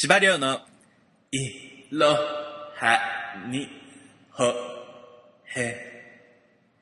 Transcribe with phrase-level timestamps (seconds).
[0.00, 0.60] 芝良の
[1.32, 3.00] いろは
[3.50, 3.68] に
[4.30, 4.44] ほ
[5.56, 5.74] へ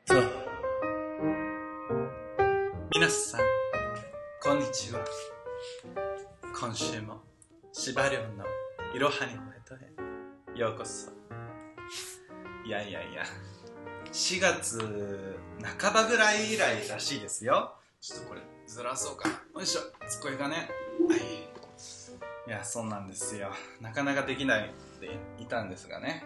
[0.04, 0.14] と。
[2.94, 3.40] 皆さん、
[4.42, 5.02] こんにちは。
[6.60, 7.22] 今週も
[7.72, 8.44] 芝良の
[8.94, 11.10] いろはにほへとへようこそ。
[12.66, 13.22] いやいやいや、
[14.12, 15.38] 4月
[15.80, 17.76] 半ばぐらい以来らしいですよ。
[17.98, 19.34] ちょっとこれずらそうかな。
[19.54, 20.68] よいしょ、机がね。
[21.08, 21.45] はい。
[22.46, 23.50] いや、そうなんですよ。
[23.80, 26.24] なかなかできないでいたんですがね。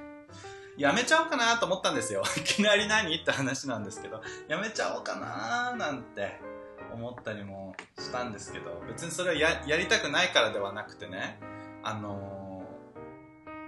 [0.76, 2.22] やめちゃおうかなと思ったんですよ。
[2.36, 6.40] いきなり何って話なんですけど、やめちゃおうかななんて
[6.92, 11.38] 思ったりもしたんですけど、別にそれはややりたくないからではなくてね、
[11.82, 12.64] あの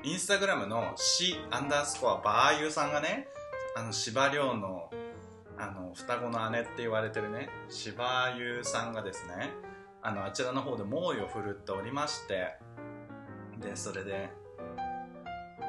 [0.03, 3.29] ー、インスタグラムの C アンダースコアバーユーさんがね、
[3.77, 4.91] あの、芝良の、
[5.59, 9.51] あの、双子の姉って言われてるね、芝優さんがですね、
[10.03, 12.55] あの、あちらの方で猛威を振るっておりまして、
[13.61, 14.31] で、それで、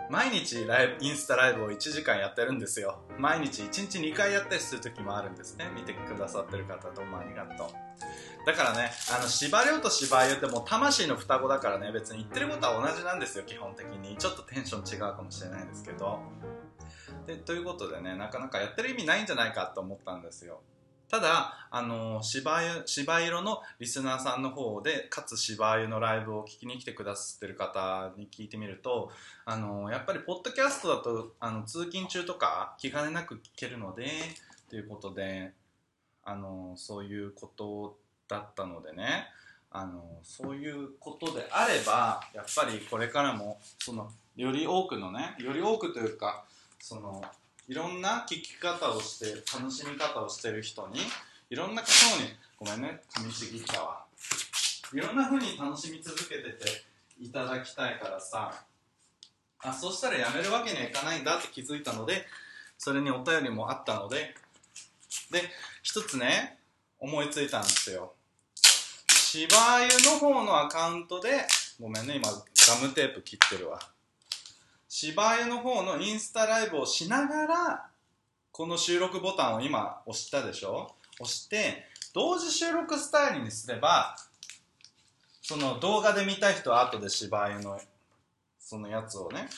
[0.09, 2.99] 毎日ライブインスタライブを1時間やってるんですよ。
[3.17, 5.71] 毎日1日2回やったりする時もあるんですね。
[5.73, 7.67] 見てくださってる方どうもありがとう。
[8.45, 14.17] だからねあの芝良と芝優ってもう魂の双子だからね別に言ってることは同じなんですよ基本的に。
[14.17, 16.19] ちょっとテンション違うかもしれないですけど。
[17.25, 20.61] でということでねなかなかやってる意味ないんじゃないかと思ったんですよ。
[21.13, 29.11] ただ、あの芝芝色のリスナーさんの方でかつ芝居のライブを聞きに来てくださってる方に聞いてみると、
[29.45, 34.07] あのやっぱりポッドキャストだとあの通勤中とか気兼ねなく聞けるので
[34.71, 35.51] ということで、
[36.23, 37.95] あのそういうこと
[38.27, 39.27] だったのでね
[39.69, 46.43] あのそういうことであればやっぱりこれからもそのより多くのねより多くというか
[46.79, 47.23] その
[47.67, 49.25] いろんな聞き方をして
[49.57, 50.99] 楽しみ方をしてる人に
[51.49, 51.87] いろんな方
[52.21, 54.05] にごめんね噛みちぎたわ。
[54.93, 56.83] いろんな風に楽しみ続けてて
[57.19, 58.65] いただきたいからさ。
[59.65, 62.25] あそうしたらやめるわけにはいかないんだって気づいたので
[62.77, 64.35] それにお便りもあったので。
[65.31, 65.41] で
[65.81, 66.57] 一つね
[66.99, 68.13] 思いついたんですよ。
[69.07, 69.47] 芝
[69.87, 71.47] 生の方のアカウントで
[71.79, 73.79] ごめんね今ガムテープ切ってるわ。
[74.95, 77.85] 芝居の方のインスタライブをしながら
[78.51, 80.93] この収録ボタンを今押したでしょ？
[81.19, 84.15] 押して同時収録スタイルにすれば
[85.41, 87.81] その動画で見たい人は後で芝居の
[88.59, 89.49] そのやつをね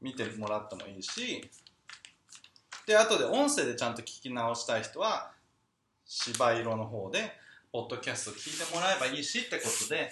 [0.00, 1.46] 見てもらってもいいし
[2.86, 5.30] で後で音声でちゃんと聞き直したい人は
[6.06, 7.32] 芝色の方で
[7.70, 10.10] ポッドキャスト聞いてもらえばいいしってことで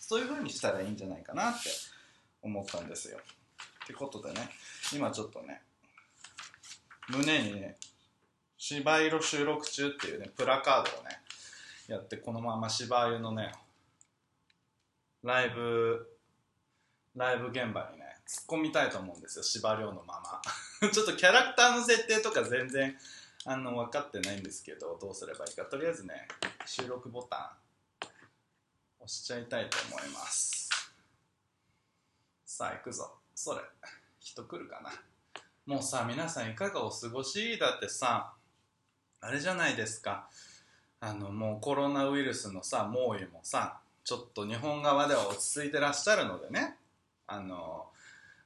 [0.00, 1.70] そういう風にしたらいいんじゃないかなって
[2.42, 3.18] 思ったんですよ。
[3.88, 4.50] ってことでね
[4.94, 5.62] 今ちょっとね
[7.08, 7.76] 胸にね
[8.58, 11.18] 芝色収録中っていうねプラカードをね
[11.88, 13.50] やってこのまま芝居のね
[15.24, 16.06] ライブ
[17.16, 20.42] ライブ現場にね突っ込みたいと思うんですよ芝良のまま。
[20.92, 22.94] ちょっとキャラクターの設定とか全然
[23.46, 25.64] あの分かってないんですけどどうすればいいか。
[25.64, 26.28] とりあえずね
[26.66, 27.56] 収録ボタ
[28.02, 28.06] ン
[29.00, 30.68] 押しちゃいたいと思います。
[32.44, 33.17] さあ行くぞ。
[33.40, 33.60] それ。
[34.18, 34.90] 人来るかな。
[35.64, 37.56] もうさ皆さんいかがお過ごし？
[37.56, 38.32] だってさ
[39.20, 40.28] あれじゃないですか。
[40.98, 46.78] あのもうコロナウイルスのさ猛威もさちょっと日本側では落ち着いてらっしゃるのでね。
[47.28, 47.86] あの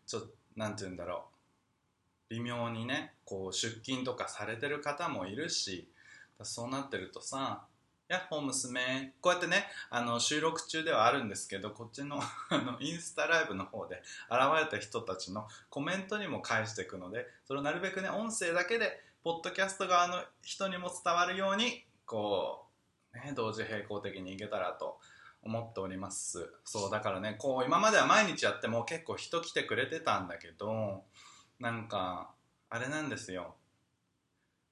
[0.06, 1.24] ちょっとなんて言うんだろ
[2.30, 2.34] う。
[2.34, 5.88] 微妙にねこう出勤とかされてる方もいるし
[6.42, 7.62] そうなってるとさ
[8.08, 12.20] やっほ娘こうやってねあの収録中ではあるんですけどこっちの
[12.50, 22.66] あのインスタライブの方で現れた人たちのコメントにも返していくのでそれをなるべくね音声だけでポッドキャスト側の人にも伝わるようにこ
[23.14, 24.98] う、ね、同時並行的にいけたらと
[25.42, 26.52] 思っております。
[26.64, 31.04] そうだからねこう今までは毎日やっても結構人来てくれてたんだけど
[31.58, 32.34] なんか
[32.68, 33.54] あれなんですよ。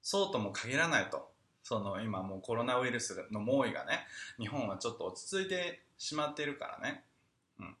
[0.01, 1.30] そうとも限らないと。
[1.63, 4.05] その今もうコロナウイルスの猛威がね
[4.39, 7.03] 日本はちょっと落ち着いてしまっているからね、
[7.59, 7.75] うん、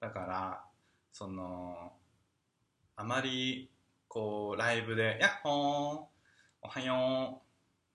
[0.00, 0.64] だから
[1.12, 1.92] その
[2.96, 3.70] あまり
[4.08, 6.04] こうライブで「やっほー
[6.62, 7.42] おはよう」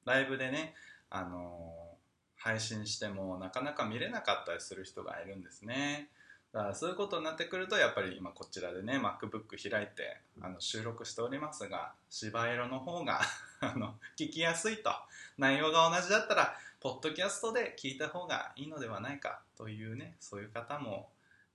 [0.10, 0.74] ライブでね
[1.10, 1.98] あの
[2.36, 6.10] 配信してもなかなか見れなかったりする人がいるんですね。
[6.54, 13.22] だからそういうことになってくるとやっぱり今こちらでね MacBook 開いてあの収録しておりますが芝色の方が
[13.60, 14.92] あの聞きやすいと。
[15.38, 21.10] 内容が同じだったらポッドキャストで聞いた方がいいのではないかというねそういう方も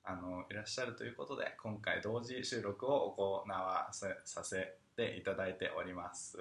[0.05, 6.39] あのいらっしゃるということで今回同時収録を行わせさせていただいております。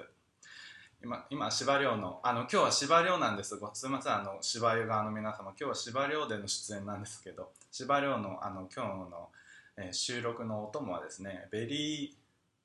[1.03, 3.55] 今、今、芝涼の、あの、今日は芝涼なんです。
[3.55, 9.29] ごすいません、あの、芝湯側の皆様、今日は芝涼での出演なんですけど、芝涼の、あの、今日の、
[9.77, 12.13] えー収録のお供はですね、ベリー、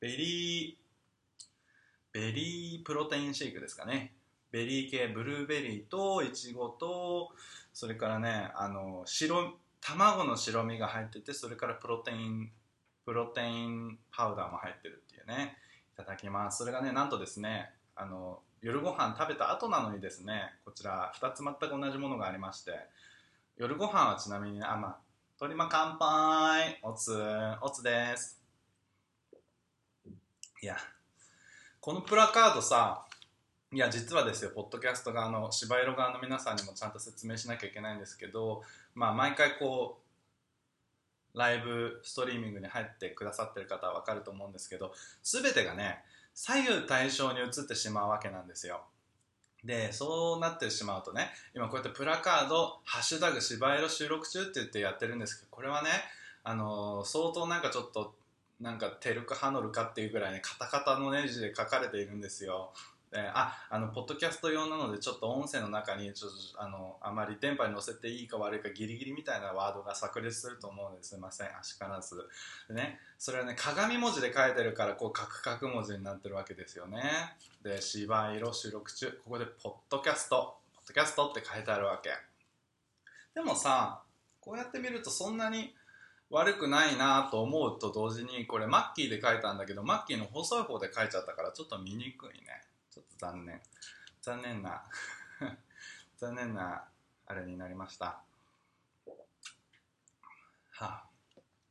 [0.00, 0.76] ベリー、
[2.12, 4.12] ベリープロテインシェイクですかね。
[4.50, 7.30] ベリー系、ブルーベリーと、いちごと、
[7.72, 12.50] それからね、あの、白、卵の白身が入ってて、それからプロテイン、
[13.06, 15.56] プロテインパウダーも入ってるっていうね。
[15.94, 16.58] いただきます。
[16.58, 22.72] それがね、なんとですね、あの夜ご飯食べた後なのにですねこちら2つ全く同じものがありまして
[23.56, 24.96] 夜ご飯はちなみにあまあ
[25.38, 27.14] 鳥間乾杯おつ
[27.60, 28.40] おつです。
[30.62, 30.76] いや
[31.80, 33.04] このプラカードさ
[33.72, 38.62] いや実はですよポッドキャスト側の芝色側の皆さんにもちゃんと説明しなきゃいけないんですけど
[38.94, 40.00] まあ毎回こ
[41.34, 46.02] うライブストリーミングに入ってくださってる方は分かると思うんですけど全てがね
[46.36, 48.84] 左右対称に移ってしまうわけなんですよ。
[49.64, 55.88] でそうなってしまうとね今こうやってプラカード「ハッシュタグ芝色収録中」って言ってやってるんですけどこれはね
[56.44, 58.14] あのー相当なんかちょっと
[58.60, 62.72] なんかテルクハノルかっていうぐらいねカタカタのネジで書かれているんですよ。
[63.16, 71.16] でああのポッドキャスト用なのでちょっと音声の中にちょっとあのあまり電波に乗せていいか悪いかギリギリみたいなワードが炸裂すると思うのです。
[71.16, 71.46] いません。
[71.46, 72.28] あしからず。
[72.68, 77.02] でねそれはね鏡文字で書いてるからこうカクカク文字になってるわけですよね。
[77.62, 82.10] で芝色収録中ここでポッドキャストポッドキャストって書いてあるわけ。
[83.34, 84.02] でもさ
[84.40, 85.74] こうやって見るとそんなに
[86.28, 92.62] 悪くないなと思うと同時にこれマッキーで書いたんだけどマッキーの細い方で書いちゃったからちょっと見にくいね。
[93.18, 93.60] 残念。
[94.22, 94.84] 残念な
[96.18, 96.88] 残念な
[97.26, 98.20] あれになりました。
[100.70, 101.06] はあ。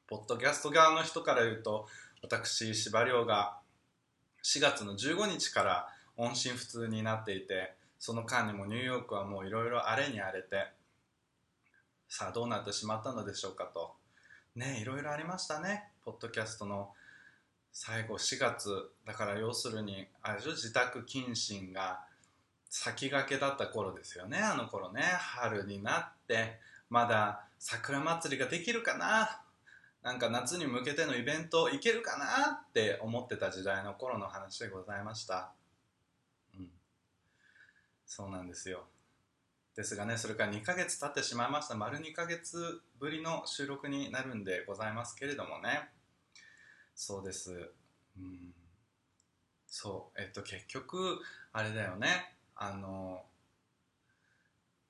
[0.08, 1.88] ポッドキャスト側の人から言うと
[2.22, 3.60] 私司馬遼が
[4.44, 10.68] 4月の15日から音信不通になっていてその間にもニューヨークはもういろいろ荒れに荒れて
[12.08, 13.96] さあどうなってしまったのでしょうかと。
[14.56, 15.90] ねいろいろありましたね。
[16.04, 16.94] ポッドキャストの
[17.78, 18.90] 最後4月。
[19.06, 20.52] だから要するにあれでしょ？
[20.52, 22.00] 自宅謹慎が
[22.70, 24.38] 先駆けだった頃ですよね。
[24.38, 25.02] あの頃ね。
[25.02, 26.58] 春になって
[26.90, 29.42] まだ桜祭りができるかな？
[30.04, 32.54] なんか夏に向けてのイベント行けるかな？
[32.54, 35.52] って思ってた時代の頃の話でございました。
[36.58, 36.70] うん。
[38.06, 38.86] そうなんですよ。
[39.76, 41.76] ですがねそれから2ヶ月経ってしまいました。
[41.76, 45.90] 丸2ヶ月ぶりの収録になるんでございますけれどもね。
[46.96, 47.52] そうです。
[48.18, 48.54] うん。
[49.68, 50.22] そう。
[50.22, 51.20] えっと結局
[51.52, 52.34] あれだよね。
[52.56, 53.22] あの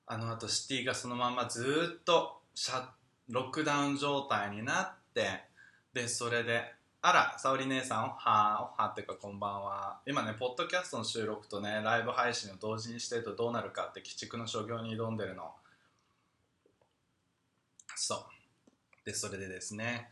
[0.06, 2.86] あのあとシティがそのままずっとシャ
[3.28, 5.42] ロックダウン状態になって
[5.92, 6.62] でそれで
[7.02, 9.98] あら沙織姉さんおはおはっていうかこんばんは。
[10.06, 15.50] 今ねポッドキャストの収録とねライブ配信を同時にしてるとどうなるかって鬼畜の所業に挑んでるの。
[17.96, 18.18] そう。
[19.04, 20.08] でそれでですね。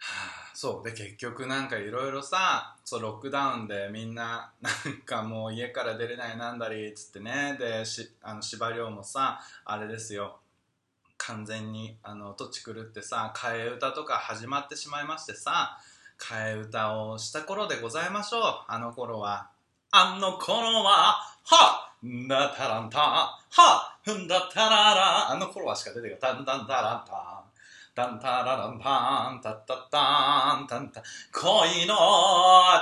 [0.54, 7.56] そうで結局なんかいろいろさそうロックダウンでみんな なんかもう家から出れないなんだりっつってね。
[7.58, 10.40] でしあの司馬遼もさあれですよ。
[11.18, 15.78] 完全にあの土地狂ってさ替え歌とか始まってしまいましてさ
[16.18, 18.64] 替え歌をした頃でございましょう。
[18.68, 19.50] あの頃は。
[19.92, 25.30] あの頃ははんだたらんたはんだたらら。
[25.30, 26.34] あの頃はしか出てこない。
[26.34, 27.39] タンタンタランタン
[27.94, 31.96] タンタラランタンタッタッタンタンタ恋の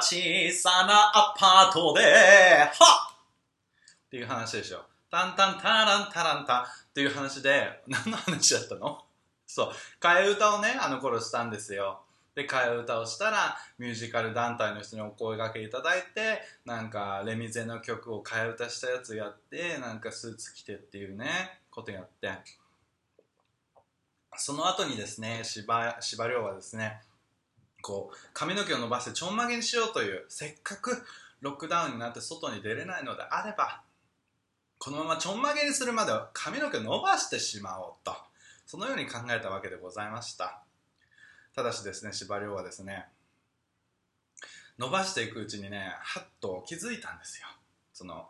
[0.03, 4.11] 小さなアパートではっ!
[4.11, 4.83] ていう話でしょ。
[5.11, 9.03] タンタンタランタランタっていう話で 何の話だったの？
[9.47, 9.73] そう。
[9.99, 12.03] 替え歌をねあの頃したんですよ。
[12.35, 22.31] で替え歌をしたらミュージカル団体の人にお声掛けいただいてなんかレミゼの曲を替え歌したやつやってなんかスーツ着てっていうねことやって。
[24.49, 27.03] その後にですね芝芝涼はですね
[27.83, 31.03] こう髪の毛を伸ばしてちょんまげにしようというせっかく
[31.43, 33.83] ロックダウンになって外に出れないのであれば
[34.79, 38.17] このままちょんまげにするまでは髪の毛を伸ばしてしまおうと
[38.65, 40.63] そのように考えたわけでございました。
[41.55, 43.05] ただしですね司馬遼はですね
[44.79, 47.49] 伸ばしていくうちにねはっと気づいたんですよ。
[47.93, 48.29] その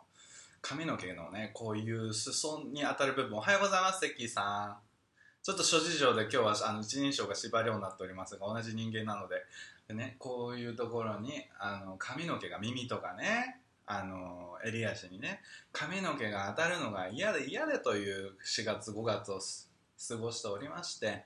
[0.61, 4.88] 髪の毛のねこういう裾に当たる部分おはようございますセッキーさん。
[5.41, 9.37] ちょっと諸事情で今日はあの一人称が司馬遼になっておりますが同じ人間なので
[9.87, 15.39] で、ね、こういうところにあの髪の毛が耳とかねあの襟足にね
[15.71, 21.23] 髪の毛が当たるのが嫌で嫌でという4月5月を過ごしておりまして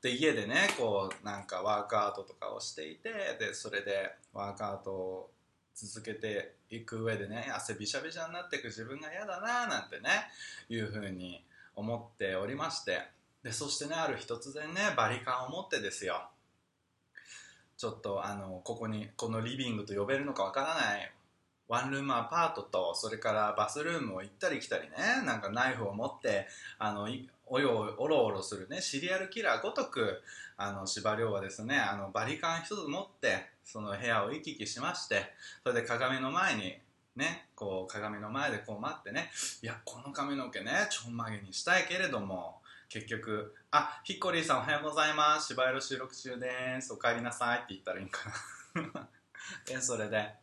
[0.00, 5.30] で家でねこうなんかワークアウトとかをしていてでそれでワークアウトを
[5.74, 10.08] 続けていく上でね汗びしゃびしゃになっていく自分が嫌だななんてね
[10.68, 11.44] いうふうに
[11.74, 13.15] 思っておりまして
[13.46, 16.28] でそしてねある日突然ねバリカンを持ってですよ。
[17.78, 21.12] ちょっとあのここにこのリビングと呼べるのかわからない。
[21.68, 24.96] ワンルームアパートとそれからバスルームを行ったり来たりね。
[25.24, 26.48] なんかナイフを持って
[26.80, 27.06] あの
[27.46, 30.22] およおろおろするねシリアルキラーごとく
[30.56, 35.22] あの司馬遼はですねあのバリカン一つ持ってその部屋を行き来しまして
[35.62, 36.74] それで鏡の前に
[37.14, 39.30] ねこう鏡の前でこう待ってね
[39.62, 42.55] いやこの髪の毛ねちょんまげにしたいけれども
[42.88, 45.48] 結局「あヒッコリーさんおはようございます。
[45.48, 46.92] 芝居の収録中です。
[46.92, 48.20] お帰りなさい」って言ったらいいんか
[48.74, 49.08] な。
[49.66, 50.34] でそれで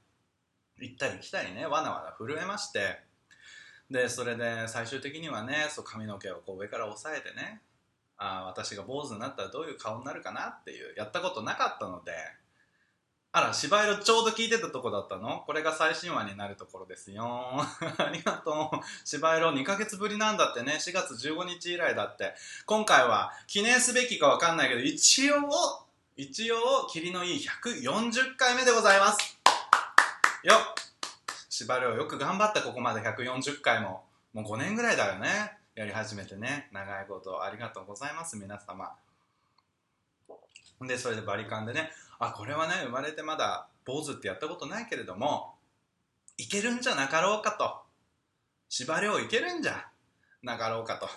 [0.78, 3.04] 行ったり来たりねわなわな震えまして。
[3.90, 7.62] でそれで最終的にはねそう髪の毛をこう上から押さえてね
[8.18, 12.14] あ私が坊主になったらどういう顔になるかなっていうやったことなかったので
[13.36, 15.42] あら芝居のちょうど聞いてたとこだったの？
[15.48, 17.26] これが最新話になるところですよ。
[17.98, 18.78] ありがとう。
[19.04, 20.74] 芝居の2ヶ月ぶりなんだってね。
[20.74, 22.36] 4月15日以来だって。
[22.68, 25.84] 今回は記念すべきかわかんないけど一応
[26.16, 29.36] 一応霧のいい140回目でございます。
[30.44, 30.58] よっ。
[31.50, 33.02] 芝居よく頑張ったここまで。
[33.02, 34.06] 140回も。
[34.34, 35.58] もう5年ぐらいだよね。
[35.74, 36.70] やり始めてね。
[36.72, 38.96] 長いことありがとうございます皆様。
[40.88, 45.56] でそれでバリカンでねあこれはね生まれてまだ坊主ってやったことないけれども
[46.38, 47.84] いけるんじゃなかろうかと。
[48.70, 49.88] 縛りをいけるんじゃ
[50.42, 51.08] なかろうかと。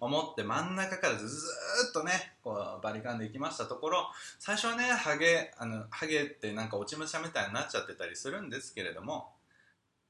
[0.00, 4.08] 思って真ん中からずっとねこうバリカンで行きましたところ
[4.40, 9.30] 最初はねハゲあのハゲってなんか落ち武者みたいになっちゃってたりするんですけれども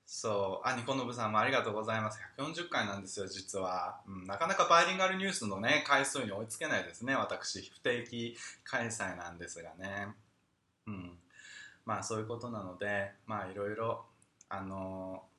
[0.07, 2.19] そう、あ、ニコノブさんもありがとうございます。
[2.37, 4.01] 140回なんですよ、実は。
[4.07, 7.71] うん、なかなかバイリンガルニュースのね、回数に追いつけないですね、私。
[7.71, 10.09] 不定期開催なんですがね。
[10.87, 11.19] うん。
[11.85, 14.05] まあ、そういうことなので、まあ、いろいろ、
[14.49, 15.33] あのー、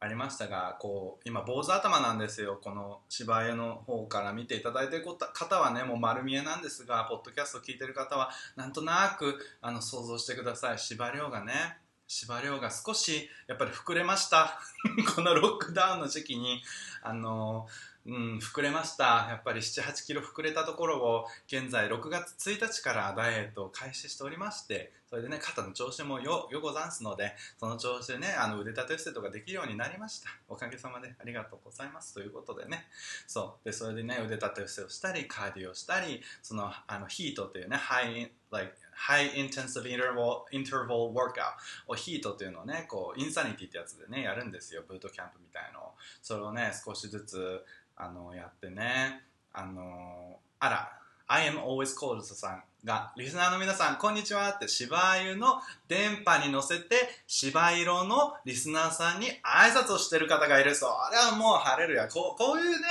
[0.00, 2.58] ありましたが、こう、今、坊主頭なんですよ。
[2.62, 10.78] この芝居の方から見ていただいてる方はね、もう丸見えなんですが、ポッドキャスト聞いてる方は、なんとなく、あの、想像してください。
[10.78, 11.78] 芝居がね、
[12.08, 14.58] 司馬が少しやっぱり膨れました。
[15.14, 16.62] このロックダウンの時期に
[17.02, 17.68] あの
[18.06, 19.26] うん、膨れました。
[19.28, 30.30] やっぱり7 8キロ膨れたところを現在6月1日からダイエットを開始しておりましてそれでね肩の調子もよよござんすのでその調子でねあの腕立て伏せとかできるようになりました。
[30.48, 32.14] おかげさまでありがとうございます。
[32.14, 32.86] ということでね。
[33.26, 33.64] そう。
[33.66, 41.54] でそれでね腕立て伏せをしたりカーディオしたりそのあのヒートというねハイ like high intensive interval, interval workout
[41.86, 44.82] をヒートというのをねこうインサニティってやつでねやるんですよ。
[44.86, 45.82] ブートキャンプみたいのを。
[46.20, 47.64] それをね少しずつ
[47.96, 50.92] あのやってねあのあら
[51.30, 54.50] I am always cold さんがリスナーの皆さんこんにちは。
[54.50, 60.74] って芝湯の電波に乗せて芝色のリスナーさんに挨拶をしてる方がいる。
[60.74, 62.08] それはもう晴れるや。
[62.08, 62.86] こうこういうね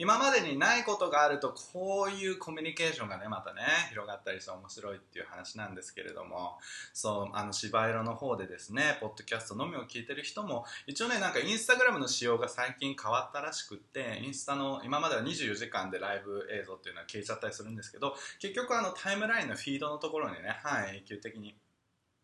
[0.00, 6.58] 今までにないことがあるとこういうコミュニケーションがねまたね広がったりして面白いっていう話なんですけれども
[6.94, 21.56] そうあの芝色の方でですねポッドキャストのみを聞いてる人も一応ねなんかインスタグラムの仕様が最近変わったらしくってインスタの今までは24時間でライブ映像っていうのは消えちゃったりするんですけど結局あのタイムラインのフィードのところにね、はい、永久的に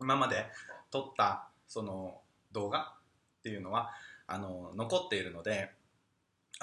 [0.01, 0.47] 今まで
[0.93, 2.21] 撮ったその
[2.53, 2.95] 動画
[3.41, 3.91] っていうのは
[4.29, 5.71] あの残っているので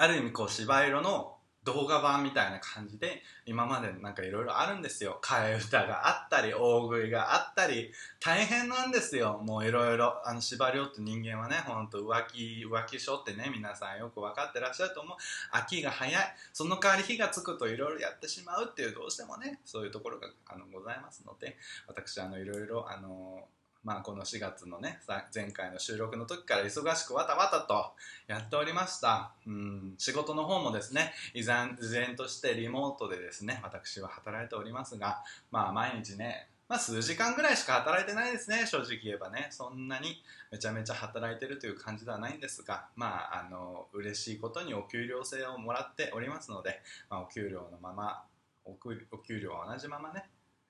[0.02, 5.20] ある意味こう芝色の動画版みたいな感じで今までなんかいろいろあるんですよ。
[5.22, 9.40] 替え歌があったり大食いがあったり大変なんですよ。
[9.44, 15.16] もういろいろあの司馬遼って人間はねほんと浮気浮気症ってね皆さんよく分かってらっしゃると思う。
[15.52, 16.34] 秋が早い。
[16.52, 21.56] その代わり火がつくといろいろやってしまうっていうどうしてもねそういうところがあのございますので
[21.86, 23.46] 私あのいろいろあの
[23.84, 25.00] まあ、この4月のね
[25.34, 27.92] 前回の収録の時から忙しくわたわたと
[28.28, 29.32] やっておりました。
[29.46, 39.48] うん仕事の方もですね依然依然としてリモートでですね私は働いておりますがまあ毎日ねまあ、数時間ぐらいしか働いてないですね正直言えばね。
[39.50, 48.22] そんなにめちゃめちゃ働いてるという感じではないんですがまああの嬉しいことにお給料制をもらっておりますので、まあ、お給料のまま
[48.64, 50.24] お給料は同じままね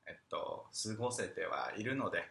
[0.07, 2.23] えっと過ごせてはいるので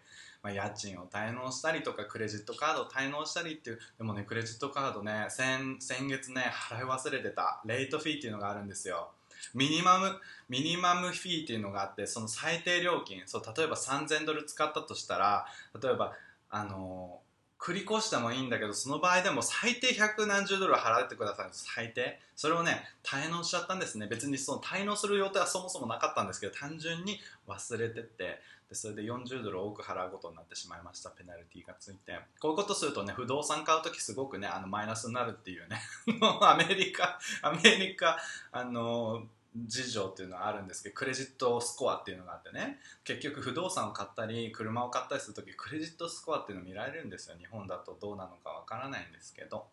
[0.44, 9.10] まあ、家賃を滞納したりとかクレジットカードを滞納したりっていうでもねクレジットカードね先先月ね払い忘れてたレートフィーっていうのがあるんですよ。
[9.56, 15.48] ミニマムミニマムフィーっていうのがあってその最低料金そう例えば3000ドル使ったとしたら
[15.82, 16.14] 例えば
[16.50, 17.21] あの
[17.62, 21.50] 繰り越してもいいんだけどその場合でも最低百何十ドル払ってください。
[21.52, 22.20] 最低。
[22.36, 24.08] それをね滞納しちゃったんですね。
[24.08, 28.42] 別にその滞納する予定はそもそもなかったんですけど単純に忘れてて。
[28.72, 31.10] でそれで40ドル多く払うことになってしまいました。
[31.10, 32.18] ペナルティがついて。
[32.40, 35.82] こういうことするとね不動産買う時すごくねあのマイナスになるっていうね。
[36.42, 38.18] アメリカアメリカ
[38.52, 42.80] あの事情っていうのはあるんですけどクレジットスコアっていうのがあってね。
[43.04, 47.36] 結局不動産を買ったり車を買ったりする時クレジットスコアっていうのを見られるんですよ。
[47.38, 49.68] 日本だとどうなのかわからないんですけど。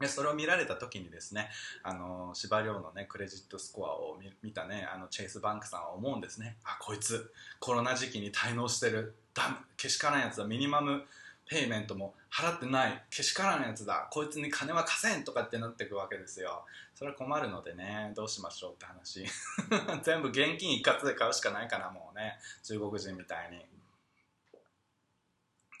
[0.00, 1.48] でそれを見られた時にですね
[1.84, 6.56] あの司馬遼のねクレジットスコアを見たねあのチェイスバンクさんは思うんですね。
[6.64, 9.14] あこいつコロナ時期に滞納してる。
[9.34, 9.56] ダメ。
[9.76, 11.04] けしからんやつはミニマム
[11.46, 13.04] ペイメントも払ってない。
[13.10, 14.08] けしからんやつだ。
[14.10, 16.64] こいつに金は貸せんとかってなってくわけですよ。
[16.94, 19.24] それは困るのでねどうしましょうって話。
[20.02, 22.38] 全部現金一括で買うしかないかなもうね。
[22.62, 23.58] 中国人みたいに。
[23.58, 23.62] っ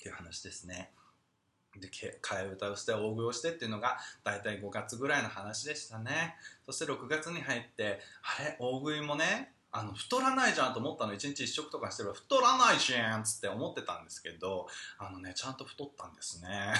[0.00, 0.92] ていう話ですね。
[1.76, 6.36] で替え歌をして大食いをしてっていうのが大体5月ぐらいの話でしたね。
[6.66, 8.00] そして6月に入って
[8.38, 8.56] あれ？
[8.58, 11.14] 大食いもねあの太らないじゃんと思ったの。
[11.14, 14.68] 1日1食とかしてれば太らないじゃんっつって思ってたんですけど
[14.98, 16.74] あのねちゃんと太ったんですね。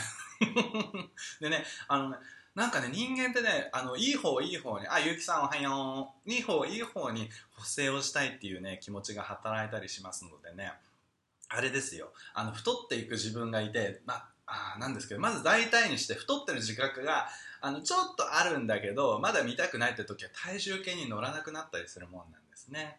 [1.41, 2.19] でねあのね
[2.55, 6.31] なんかね人間ってねあのいい方いい方にあゆうきさんおはよう。
[6.31, 10.73] いい方いい方に補正をしたいっていうね気持ちが働いたりしますのでね。
[11.49, 12.13] あれですよ。
[12.33, 17.29] あの太っていく自分がいてまあなんですけどまず大体にして太ってる自覚が
[17.61, 22.99] あのちょっとあるんだけどまだ見たくないって時は体重計に乗らなくなったりするもんなんですね。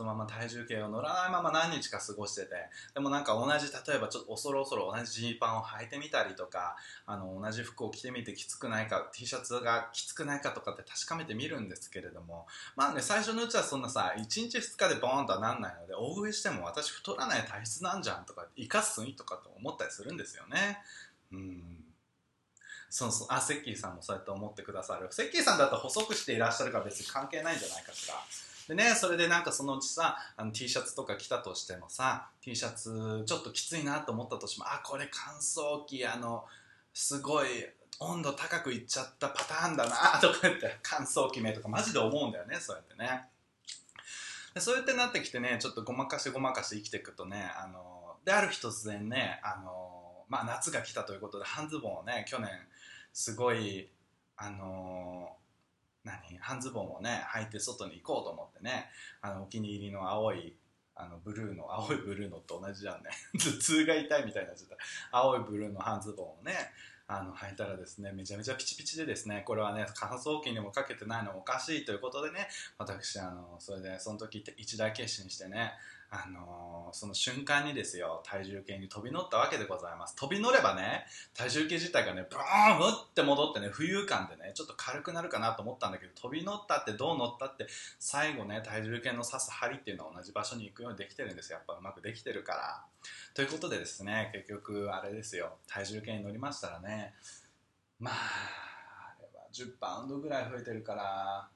[0.00, 2.54] そのまま体重計を乗らないまま何日か過ごしてて
[2.94, 20.78] でもなんか同じ例えばちょっと恐る恐る同じジーパンを履いてみたりとかあの同じ服を着てみてきつくないか T シャツがきつくないかとかって確かめてみるんですけれどもまあね最初のうちはそんなさ1日2日でボーンとはなんないので大食いしても私太らない体質なんじゃんとか生かすんとかと思ったりするんですよね。
[21.30, 21.84] うん。
[22.88, 23.28] そうそう。
[23.30, 25.08] あセッキーさんもそうやって思ってくださる。
[25.10, 28.14] セッキーさんだと細くしていらっしゃるから別に関係ないんじゃないかしら。
[28.70, 36.44] でねそれでなんかそのうちさあの T シャツとか着たとしてもさ T シャツちょっときついなと思ったとしてもあこれ乾燥機あの
[36.94, 37.48] すごい
[37.98, 43.24] 温度高くいっちゃったパターンだなとか言って乾燥機名とかマジで思うんだよねそうやってね。
[44.54, 52.48] でそうやってなってきてねちょっとごまかしごまかし生きていくとねあのである日突然ねあのまあ夏が来たということで半ズボンをね去年
[53.12, 53.88] すごい
[54.36, 55.34] あの
[56.04, 56.38] 何？
[56.38, 58.88] 半ズボンをね履いて外に行こうと思ってね
[59.20, 60.54] あのお気に入りの青い
[60.94, 63.10] あのブルーの青いブルーのと同じじゃんね。
[63.38, 64.76] 頭痛が痛いみたいなっちゃった。
[65.10, 66.54] 青いブルーの半ズボンをね
[67.10, 75.72] あの履いたらですねめちゃめちゃピチピチでですねこれはね乾燥機にもかけてないのおかしいということでね私あのそれでその時一大決心してね
[76.12, 80.16] あのー、その瞬間にですよ体重計に飛び乗ったわけでございます。
[80.16, 87.68] 飛び乗ればね体重計自体がねブーンって戻ってね浮遊感でねちょっと軽くなるかなと思ったんだけど飛び乗ったってどう乗ったって
[88.00, 91.58] 最後ね体重計の刺す針っていうのは同じ場所に行くようにできてるんですよ。
[91.58, 92.84] やっぱうまくできてるから。
[93.34, 95.58] ということでですね結局あれですよ。
[95.68, 97.14] 体重計に乗りましたらね
[98.00, 101.48] まああれは10パウンドぐらい増えてるから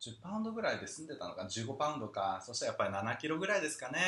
[0.00, 2.42] 10パウンドぐらいで済んでたのか15パウンドか。
[2.44, 4.00] そしたらやっぱり7キロぐらいですかね。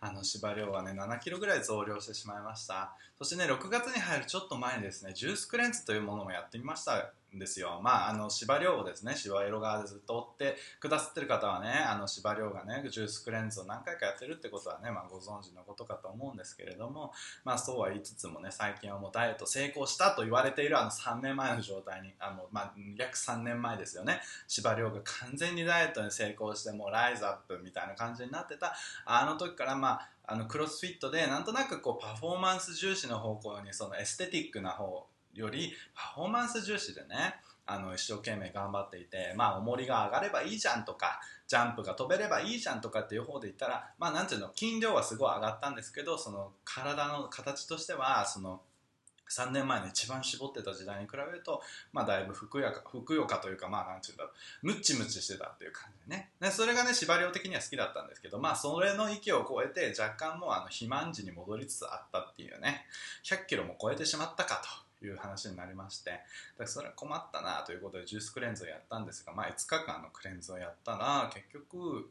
[0.00, 2.94] あの芝量はね7キロぐらい増量してしまいました。
[3.18, 7.12] そしてね6月に入るちょっと前にですねジュースクレンズというものもやってみました。
[7.36, 7.80] んですよ。
[7.82, 17.12] まああの芝量をですね芝色側でずっと追ってくださってる方はねあの芝量がねジュースクレンズを何回かやってるってことはね、まあ、ご存知のことかと思うんですけれども
[17.44, 24.20] まあそうは言いつつもね最近はもうダイエット成功したと言われているあの3年前の状態にあの、まあ、約3年前ですよね。
[24.48, 35.06] 芝量が完全にダイエットに成功してもうライズアップみたいな感じになってたあの時からまああのクロスフィットでなんとなくこうパフォーマンス重視の方向にそのエステティックな方
[35.38, 48.60] よりパフォーマンス重視でねあの一生懸命頑張っていてまあ重りが上がればいいじゃんとかジャンプが飛べればいいじゃんとかっていう方で言ったらまあなんていうの筋量はすごい上がったんですけどその体の形としてはその
[49.28, 51.60] 3年前の一番絞ってた時代に比べると、
[51.92, 54.30] まあ、だいぶふくやかふくよかというか、まあ、なんていうんだろ
[54.62, 56.30] う、ムッチムチしてたっていう感じでね。
[56.40, 62.86] でそれがね、司馬遼的には好きだったんですけど、まあ、それの域を超えて、若干もう、あの、肥満時に戻りつつあったっていうね、
[63.24, 66.22] 100キロも超えてしまったかという話になりまして、だか
[66.60, 72.10] らそれは困ったなということで、ジュースクレンズをやったんですが、まあ、5日間のクレンズをやったら、結局、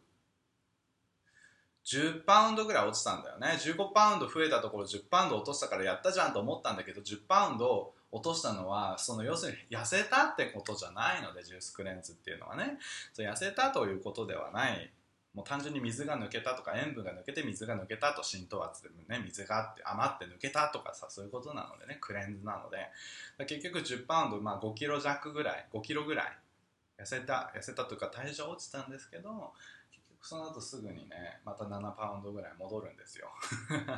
[1.85, 3.47] 10パウンドぐらい落ちたんだよね。
[3.59, 12.79] 15パウンド増えたところ10パウンド落としたからやったじゃんと思ったんだけど10パウンド落としたのはその要するに痩せたってことじゃないのでジュースクレンズっていうのはね。
[13.13, 14.91] そう痩せたということではない
[15.35, 22.77] もう単純に水が抜けたとか塩分が抜けて水が抜けたと浸透圧でもね水があって余って抜けたとかさそういうことなのでねクレンズなので。
[23.43, 26.37] 結局10パウンド、まあ、5キロ弱ぐらい5キロぐらい
[26.97, 29.29] 痩せた痩せたというか体重落ちたんですけど
[29.91, 33.29] 結局その後すぐにねまた7パウンドぐらい戻るんですよ。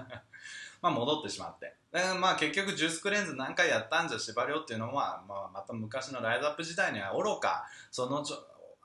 [0.81, 1.75] まあ戻ってしまって。
[1.91, 8.25] でまあ結局ジュースクレンズ何回やったんじゃ縛りよっていうのは、まあ、また昔のライズアップ時代には愚かその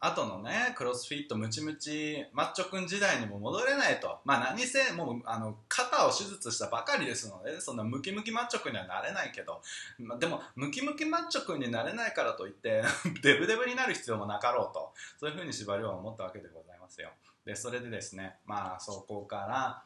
[0.04, 4.18] 後のね、クロスフィットムチムチマッチョくん時代にも戻れないと。
[4.24, 9.62] まあ何せ、もう、あの、肩を手術したばかりですので、そんなムキムキマッチョくんにはなれないけど、
[10.00, 12.82] まあ、でも、ムキムキマッチョくんになれないからといって、
[13.22, 14.92] デブデブになる必要もなかろうと。
[15.20, 17.12] そういうふうに縛りは思ったわけでございますよ。
[17.44, 19.84] で、それでですね、まあそこから、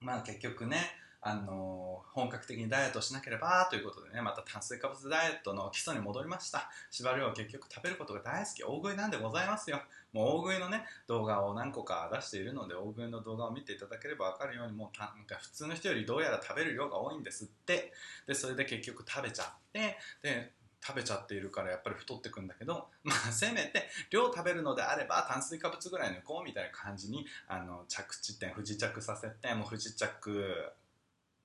[0.00, 0.78] まあ結局ね、
[1.20, 6.70] あの本格的にダイエットしなければということでねまた炭水化物ダイエットの基礎に戻りました。
[6.90, 9.82] 縛りは結局食べることが大好き大食いなんでございますよ。
[10.12, 17.92] もう大食いのね動画を何個か出しているので大食いの動画を見ていただければ分かるようにもうなんか普通の人よりどうやら食べる量が多いんですって。
[18.26, 30.72] でそれで結局食べちゃってで食べちゃっているからやっぱり太ってくんだけど、まあ、せめて量食べるのであれば炭水化物ぐらい抜こうみたいな感じにあの着地点不時着させてもう不時着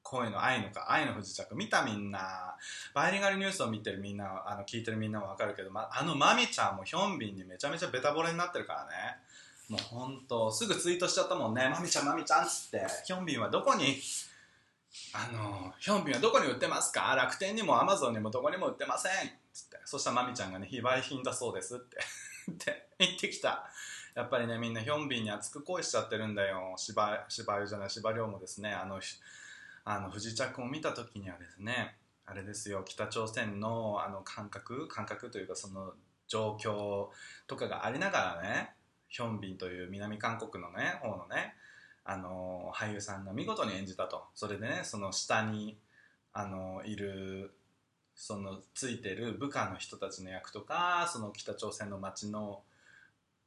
[0.03, 1.55] 声の愛のか愛の不時着。
[1.55, 2.55] 見たみんな。
[2.93, 8.89] バイリンガルニュースを見てるみんなあの聞いてるみんなは分かるけど、ま、あのマミちゃんもヒョンビンにめちゃめちゃベタボレになってるからね。
[9.69, 11.69] もうほんとすぐツイートしちゃったもんね。
[11.69, 12.85] マミちゃんマミちゃんっつって。
[13.05, 13.97] ヒョンビンはどこに？
[15.13, 17.15] あのヒョンビンはどこに売ってますか？
[17.15, 19.11] 楽天にもアマゾンにもどこにも売ってません。
[19.11, 19.15] っ
[19.53, 19.77] つって。
[19.85, 21.97] そしたらマミちゃんがね非売品だそうですって。
[22.51, 23.63] って言ってきた。
[24.15, 26.73] やっぱりねみんなヒョンビンに熱く恋しちゃってるんだよ。
[26.77, 28.71] 芝芝居じゃない芝涼もですね。
[28.71, 28.99] あの
[29.85, 35.93] あの不時着を見た時にはですねあれですよ北朝鮮のあの感覚感覚というかその
[36.27, 37.07] 状況
[37.47, 38.71] とかがありながらね
[39.09, 41.53] ヒョンビンという南韓国のね方のね
[42.05, 44.23] あの俳優さんが見事に演じたと。
[44.33, 45.77] それでねその下に
[46.33, 47.53] あのいる
[48.15, 52.61] そのついてる部下の人たちの役とかその北朝鮮の街の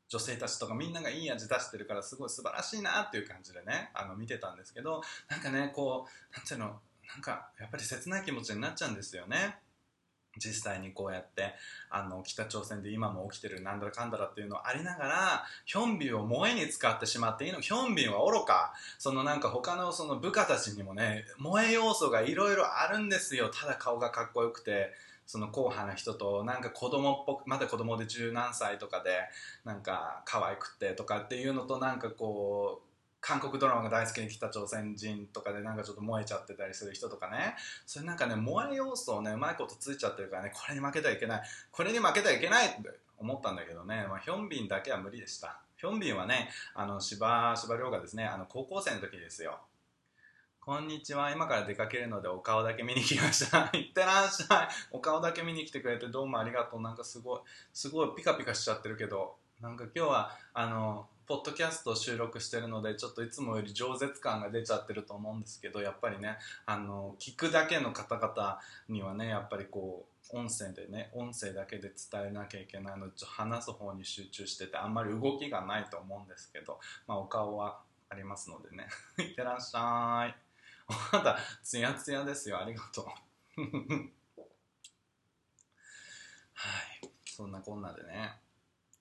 [0.09, 6.67] 女性たちとかみんながいい味出してるからすごい素晴らしいなっていう感じでねあの見てたんですけどなんかねこうなんていうの
[7.13, 9.59] なんかやっぱり切ない気持ちになっちゃうんですよね。
[10.39, 11.55] 実際にこうやって
[11.89, 17.61] あの北朝鮮で今も起きてるなんだらかんだらっていうのありながらヒョンビンを萌えに使ってしまっていいの。
[17.61, 18.75] ヒョンビンは愚か。
[18.99, 23.49] そのなんか他のその部下たちにもね萌え要素がいろいろあるんですよ。
[23.49, 24.93] ただ顔がかっこよくて。
[25.27, 29.11] その硬派な人となんか子供っぽくまだ子供で十何歳とかで
[29.65, 32.87] なんか可愛くてとかっていうのとなんかこう
[33.21, 37.57] 韓国ドラマが大好きに北朝鮮人とかでなんかちょっと燃えちゃってたりする人とかね。
[37.85, 41.43] それなんかね燃え要素をねうまいことついちゃってるからねこれに負けてはいけない。
[41.73, 45.59] これに負けてはいけないって思ったんだけどね、まあ、ヒョンビンだけは無理でした。
[45.77, 49.59] ヒョンビンはねあの芝芝涼がですねあの高校生の時ですよ。
[50.67, 51.31] こんにちは。
[51.31, 53.71] 今から出かけるのでお顔だけ見に来ました。
[53.79, 54.69] いってらっしゃい。
[54.91, 56.81] お顔だけ見に来てくれてどうもありがとう。
[56.81, 57.41] なんかすごい、
[57.73, 78.89] すごいピカピカしちゃってるけど、なんか今日は、あの、ポッドキャストを収録してるので、ちょっといつもより饒舌感が出ちゃってると思うんですけど、やっぱりね、あの、聞くだけの方々にはね、やっぱりこう、音声でね、音声だけで伝えなきゃいけないので、ちょ話す方に集中してて、あんまり動きがないと思うんですけど、まあお顔はありますのでね。
[79.19, 80.46] いってらっしゃい。
[80.89, 82.61] お肌ツヤツヤですよ。
[82.61, 83.61] ありがとう。
[86.55, 87.11] はい。
[87.25, 88.41] そんなこんなでね。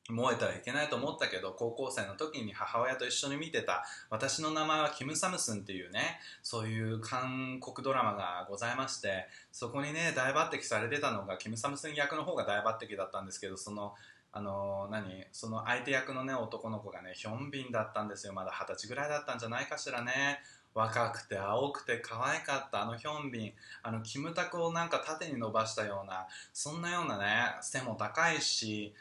[0.10, 13.96] 燃えたらいけないと思ったけど高校生の時に母親と一緒に見てた私の名前はキム・サムスンっていうねそういう韓国ドラマがございましてそこにね大抜擢されてたのがキム・サムスン役の方が大抜擢だったんですけどその
[14.32, 18.34] あの何その相手役のね男の子がねヒョンビンだったんですよ。
[18.34, 20.40] まだ二十歳ぐらいだったんじゃないかしらね。
[20.76, 27.26] 若くて青くて可愛かったあのヒョンビンあのキムタクをなんか縦に伸ばしたようなそんなようなね
[27.62, 28.94] 背も高いし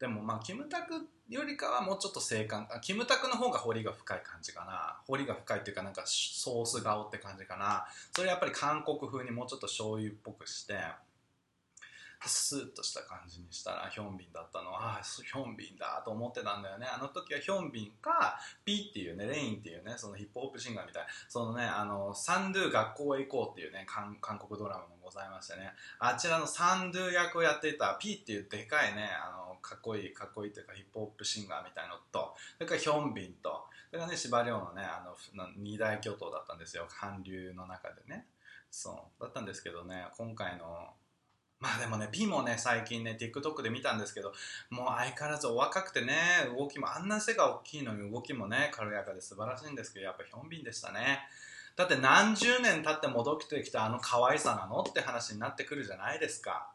[0.00, 4.98] でもまあキムタクよりかはもうちょっと性感キムタクの方が彫りが深い感じかな。
[5.06, 7.86] 彫りが深いっていうかなんかソース顔って感じかな。
[8.12, 10.74] それやっぱり韓国風にもうちょっと醤油っぽくして
[12.28, 14.96] スーッとした感じにしたらヒョンビンだったのは。
[14.96, 16.86] ああヒョンビンだと思ってたんだよね。
[16.86, 25.72] あの時はヒョンビンかピーっていうねレインっていうねそのヒップホップシンガーみたいそのねあのサンドゥ学校へ行こうっていうね韓国ドラマもございましてね。
[25.98, 32.34] あちらのサンドゥ役をやっていたピーっていうでかいねあのかっこいいかっこいいというかヒップホップシンガーみたいのと。
[32.58, 33.64] それからヒョンビンと。
[33.90, 35.04] それからね司馬遼のねあ
[35.34, 36.86] の二大巨頭だったんですよ。
[36.88, 38.26] 韓流の中でね。
[38.70, 39.22] そう。
[39.22, 40.94] だったんですけどね今回の
[41.62, 44.32] まあでもね、P もね、最近ね、TikTok で見たんですけど、
[44.70, 46.16] もう相変わらずお若くてね、
[46.58, 51.20] 動きも、あんな背が大きいのに動きもね、軽やかで素晴らしいんですけど、やっぱヒョンビンでしたね。
[51.76, 54.82] だって何十年経って戻ってきたあの可愛さなの？
[54.82, 56.72] って話になってくるじゃないですか。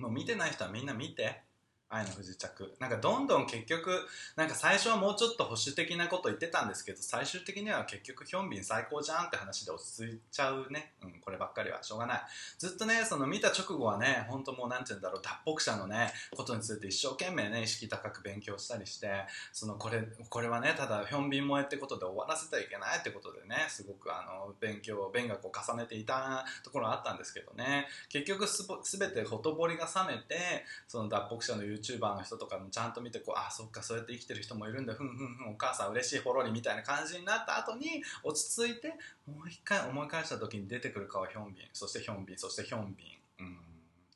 [0.00, 1.42] もう見てない人はみんな見て。
[1.90, 2.74] 愛の不時着。
[2.78, 3.90] なんかどんどん結局
[4.36, 11.82] なんか最初はもうちょっと保守的なこと言ってたんですけど最終的には結局ヒョンビン最高じゃんって話で落ち着いちゃうね、うん、こればっかりは。
[11.82, 12.20] しょうがない。
[12.58, 15.22] ずっとねその見た直後はね本当もうなんて言うんだろう。
[15.22, 19.10] 脱北者のねことについて一生懸命ね意識高く勉強したりして
[19.52, 27.86] そのこれこれはねただヒョンビン萌えってことで終わらせてはいけないってことでねすごくあの勉強勉学を重ねていたところあったんですけどね。
[28.08, 34.94] 結局す全てほとぼりが冷めてその脱北者の YouTuber の人とかもちゃんと見てこうあそっかそうやって生きてる人もいるんだ。
[34.94, 38.88] ふんふんふんお母さん嬉しいほろりみたいな感じになった後に落ち着いて
[39.26, 41.68] もう一回思い返した時に出てくる顔ヒョンビン。
[41.72, 43.04] そしてヒョンビンそしてヒョンビ
[43.40, 43.44] ン。
[43.44, 43.58] うん。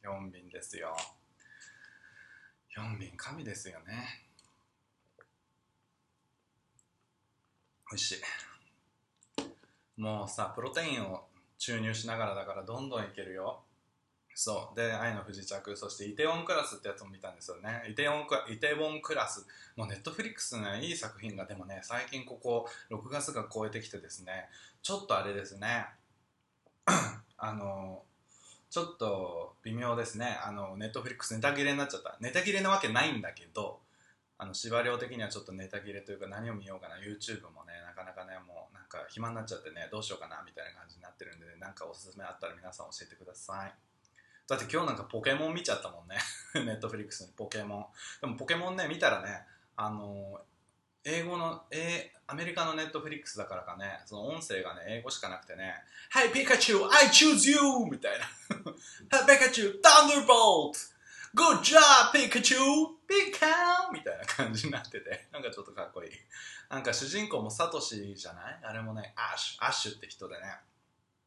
[0.01, 0.97] ヒョンビンですよ。
[2.69, 4.27] ヒョンビン神ですよね。
[7.91, 8.17] 美味しい。
[9.97, 11.27] もうさプロテインを
[11.59, 13.63] 注入しながらだからどんどんいけるよ。
[14.35, 14.77] そう。
[14.77, 17.85] で「愛の不時着」そして「イテウォンクラス」ってやつも見たんですよね。
[17.89, 19.47] イテウォンクイテウォンクラス。
[19.77, 24.49] もうネットフリックスのいい作品がでもね最近ここ6月が超えてきてですね。
[24.83, 25.87] ちょっとあれですね。
[27.39, 28.05] あの
[28.71, 30.41] ちょっと微妙ですね。
[30.43, 32.17] あのネットフリックスネタ切れになっちゃった。
[32.19, 33.81] ネタ切れなわけないんだけど
[34.37, 36.97] あの司馬遼的にはちょっとネタ切れというか何を見ようかな。
[36.97, 43.75] YouTube もねなかなかねもうなんか暇になっちゃってねどうしようかなみたいな感じになってるんで、ね、なんかおすすめあったら皆さん教えてください。
[44.47, 46.19] だって今日なんかポケモン見ちゃったもんね。
[46.55, 47.87] ネットフリックスにポケモン。
[48.21, 50.41] でもポケモンね見たらねあの
[51.05, 55.75] 英語の、えー、アメリカのネットフリックスだからかねその音声がね英語しかなくてね
[56.15, 57.57] 「Hey ピカチュウ I choose you!」
[57.91, 58.27] みたいな
[59.11, 60.95] 「Hey ピカチュウ Thunderbolt!
[61.35, 65.29] Good job ピカチュウピカー!」みたいな感じになってて。
[65.33, 66.11] なんかちょっとかっこいい。
[66.71, 68.61] なんか主人公もサトシじゃない？
[68.63, 70.59] あれもねアッシュアッシュって人でね。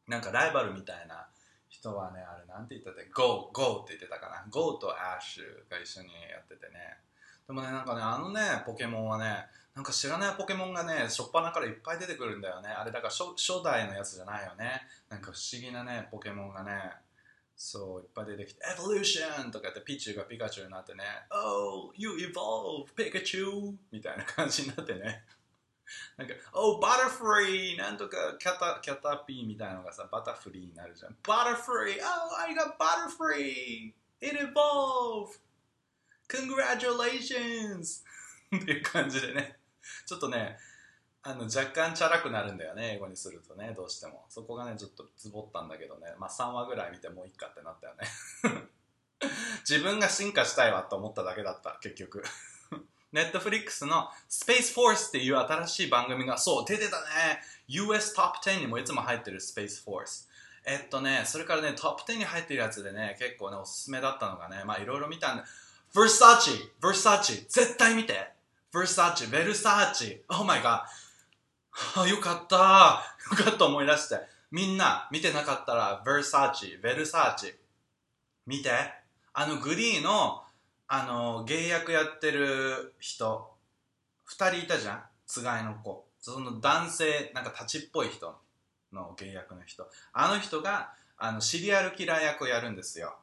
[0.06, 1.28] なんかライバルみたいな
[1.68, 4.44] 人はね、あれなんて言ってて、GO、GO って言ってたかな。
[4.50, 6.98] GO とアッシュが一緒にやっててね。
[7.46, 12.68] でもね、なんかね、あのね、ポケモンはね、なんか知らないポケモンがね、初っ端からいっぱい出てくるんだよね。
[12.68, 14.82] あれだから初初代のやつじゃないよね。
[15.08, 16.72] なんか不思議なね、ポケモンがね、
[17.56, 19.50] そう、いっぱい出てきて、Evolution!
[19.50, 25.24] とかってピチュウがピカチュウになってね、Oh, you evolve, ピカチュウみたいな感じになってね。
[26.16, 27.76] なんか、Oh, Butterfree!
[27.76, 31.16] なんとかキャタキャタピーみたいなのがさ、バタフリーになるじゃん。
[31.22, 31.98] Butterfree!
[32.02, 33.92] Oh, I got Butterfree!
[34.20, 35.38] It evolved!
[36.28, 38.04] Congratulations!
[38.56, 39.58] っていう感じでね、
[40.06, 40.58] ちょっとね、
[41.22, 44.24] あの若干チャラくなるんだよね、英語にするとね、どうしても。
[44.28, 48.08] そこがね、ちょっとズボったんだけどね、まあ3話ぐらい見てもういいかってなったよね。
[49.68, 52.24] 自分が進化したいわと思っただけだった、結局。
[53.12, 57.40] ネットフリックスのスペースフォースっていう新しい番組がそう出てたね。
[57.68, 60.28] US トップ10にもいつも入ってるスペースフォース。
[60.66, 65.42] えっとねそれからねトップ10に入ってるやつでね結構ねおすすめだったのがねまあいろいろ見たんで
[65.94, 68.32] Versace Versace 絶対見て。
[68.74, 70.82] Versace ベルサーチ Oh my god
[71.96, 73.02] あよかった。
[73.30, 74.16] よかった思い出して。
[74.50, 77.54] みんな見てなかったら Versace ベルサーチ
[78.46, 78.70] 見て。
[79.40, 80.42] あのグリーの
[80.88, 83.50] あの芸役やってる人
[84.30, 85.02] 2人いたじゃん？
[85.26, 86.06] つがいの子。
[86.20, 88.34] その男性なんか立ちっぽい人
[88.92, 89.86] の芸役の人。
[90.12, 93.16] あの人があのシリアルキラー役をやるんですよ。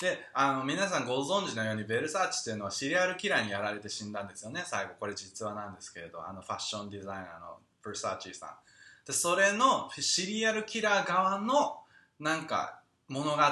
[0.00, 4.62] であの皆さんご存知のようにベルサーチっていうのはシリアルキラーにやられて死んだんですよね。
[4.64, 8.50] 最後これ実話なんですけれどあのファッションデザイナーのベルサーチさん。
[9.04, 11.78] でそれのシリアルキラー側の
[12.20, 13.42] なんか物語。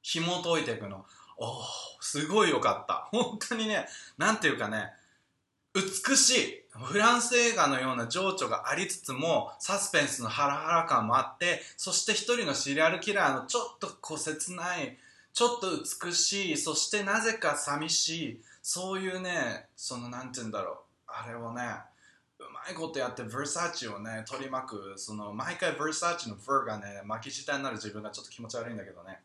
[0.00, 1.04] 紐解いていくの。
[1.38, 1.62] おお
[2.00, 3.08] すごい良かった。
[3.12, 4.92] 本当にね、なんていうかね、
[5.74, 6.64] 美しい。
[6.72, 14.98] フランス映画のような情緒がありつつも、サスペンスのハラハラ感もあって、そして一人のシリアルキラーのちょっとこう切ない、
[15.32, 15.70] ちょっと
[16.04, 20.76] 美しい、そしてなぜか寂しい、そういうね、そのなんて言うんだろう、
[21.08, 21.62] あれをね、
[22.38, 29.20] うまいことやって、ヴェルサーチをね、取り巻く、その、毎回ヴェルサーチのヴェルがね、巻き舌になる自分がちょっと気持ち悪いんだけどね。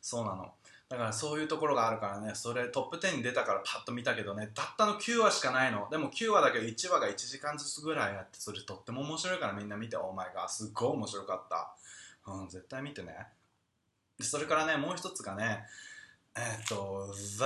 [0.00, 0.54] そうなの。
[0.88, 2.32] だからそういうところがあるからね。
[2.34, 4.50] それトップ10に出たからパッと見たけどね。
[4.54, 5.88] たったの9話しかないの。
[5.90, 9.96] でも9話だけど1話が1時間ずつぐらいあってそれとっても面白いからみんな見て。
[9.96, 11.74] お前がすっごい面白かった。
[12.30, 13.14] うん絶対見てね。
[14.18, 15.64] でそれからねもう一つがね
[16.36, 17.44] えっ、と The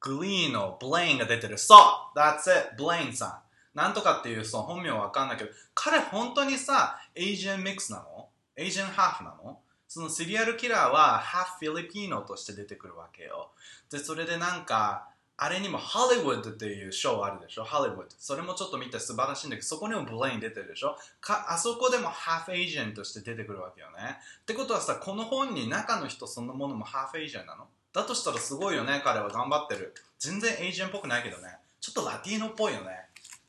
[0.00, 1.58] Glee の Blaine が出てる。
[1.58, 3.42] そう That's it Blaine さ
[3.74, 3.78] ん。
[3.78, 8.28] なんとかっていうその本名わかんないけど彼本当にさ Asian mix なの？
[8.56, 9.58] Asian ハーフなの？
[9.94, 13.50] そのシリアルキラーは half Filipino として出てくるわけよ。
[13.92, 17.62] で、それでなんか、あれにもハリウッドっていうショーあるでしょ？
[17.62, 18.04] ハリウッド。
[18.18, 20.96] それもちょっと見て素晴らしいんだけど、そこにも Blaine 出てるでしょ？
[21.20, 24.16] かあそこでも half Asian として出てくるわけよね。
[24.40, 27.68] ってことはさ、この本に中の人そのものも half Asian なの？
[27.92, 29.94] だとしたらすごいよね、彼は頑張ってる。
[30.18, 31.44] 全然 Asian っぽくないけどね。
[31.80, 32.86] ちょっとラティーノっぽいよね。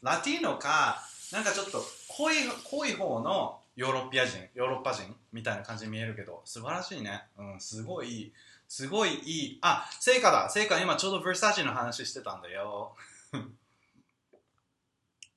[0.04, 1.02] ラティーノか、
[1.34, 2.36] なんかちょっと濃い、
[2.70, 7.26] 濃い方のヨーロピア人、ヨーロッパ人みたいな感じに見えるけど、素晴らしいね。
[7.38, 8.34] うん、すごいいい。
[8.68, 9.60] すごいいい。
[9.62, 10.50] あ、成果だ。
[10.50, 12.96] 成果今ちょうどヴェルサーチの話してたんだよ。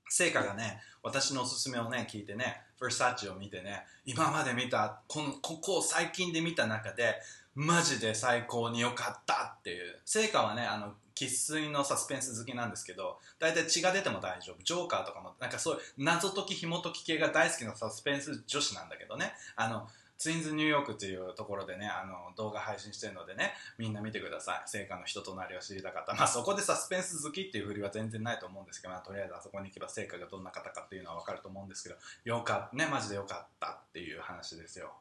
[0.09, 7.21] 成果がね、私のおすすめをね、聞いてね、ヴェルサーチを見てね、今まで見た、この、ここを最近で見た中で、
[7.55, 10.01] マジで最高に良かったっていう。
[10.05, 10.95] 成果はね、あの、
[11.27, 14.63] 生粋のサスペンス好きなんですけど、大体血が出ても大丈夫。
[14.63, 19.33] ジョーカーとかも、なんかそういう謎解き、紐解き系が大好きなサスペンス女子なんだけどね。
[19.57, 24.63] あの、ツインズニューヨークっていうところでね、あの、動画配信してるのでね、みんな見てください。
[24.67, 26.15] 成果の人となりを知りたかった。
[26.15, 34.93] まあそこでサスペンス好きっていうふりは全然ないと思うんですけど、まあとりあえずあそこに行けば成果がどんな方かっていうのはわかると思うんですけど、よかった、ね、マジでよかったっていう話ですよ。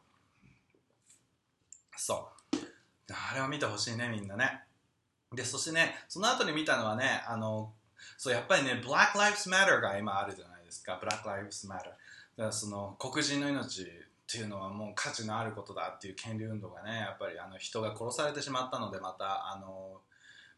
[1.95, 2.58] そう。
[3.10, 4.66] あれを見てほしいね、みんなね。
[5.34, 7.74] で、そしてね、その後に見たのはね、あの、
[8.18, 11.00] そう、やっぱりね、Black Lives Matter が今あるじゃないですか。
[11.04, 11.74] Black Lives Matter。
[11.74, 11.96] だか
[12.38, 13.86] らその、黒人の命っ
[14.30, 20.02] ていうのはもう価値のあることだっていう権利運動がね、やっぱりあの人が殺されてしまったので、また、あの、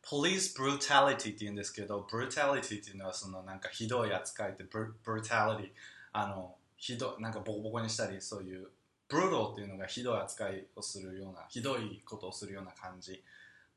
[0.04, 5.72] police brutality って言うんですけど、brutality っていうのはそのなんかひどい扱いって、brutality、
[6.14, 8.70] あの、ひどなんかボコボコにしたり、そういう、
[9.08, 13.24] ブルードっていうのがひどい扱いをするような、ひどいことをするような感じ。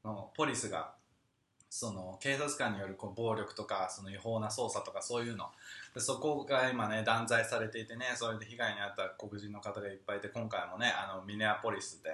[0.04, 0.92] のポリスが
[1.70, 5.46] その警察官によるこう暴力とかその違法な捜査とかそういうの。
[5.94, 12.10] でそこが今ね断罪されていてねそれで被害に遭った黒人の方がいっぱいいて今回もねあのミネアポリスで。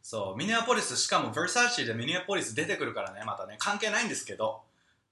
[0.00, 4.62] そうミネアポリスしかもヴェルサーチでミネアポリス出てくるからねまたね関係ないんですけど。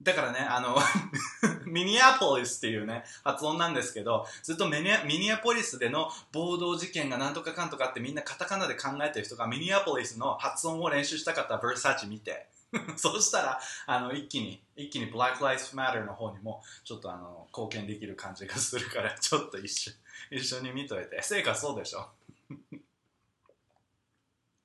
[0.01, 0.77] だからね、あの
[1.65, 12.47] ミニアポリスっていうね、発音なんですけど、ずっとミニアミニアポリスでの暴動事件がなんとかかんとかってみんなカタカナで考えてる人がミニアポリスの発音を練習したかったらヴェルサーチ見て、
[12.97, 19.91] そうしたら、あの、一気に、一気に Black Lives Matter の方にも、ちょっとあの、貢献できる感じがするから、 ちょっと一緒、
[20.31, 21.21] 一緒に見といて。
[21.21, 22.09] 成果そうでしょ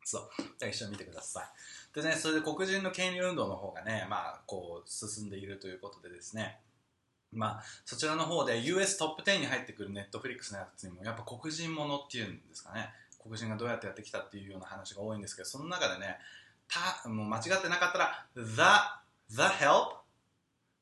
[0.04, 0.30] そう。
[0.58, 1.44] じゃあ一緒に見てください。
[1.94, 6.58] でね、それで黒人の権利運動の方がね、まあ、こう、進んでいるということでですね、
[7.32, 12.90] まあ、そちらの方で US トップ10に入ってくるネットフリックスのやつにも、やっぱ黒人ものっていうんですかね、
[13.22, 16.18] 黒人がどうやってやってきたっていうような話が多いんですけど、その中でね、
[16.68, 18.42] たもう間違ってなかったら、The,
[19.34, 19.96] The Help?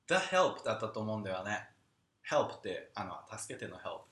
[0.07, 1.68] The Help だったと思うんだよね。
[2.29, 4.10] Help って、あの、助けての Help。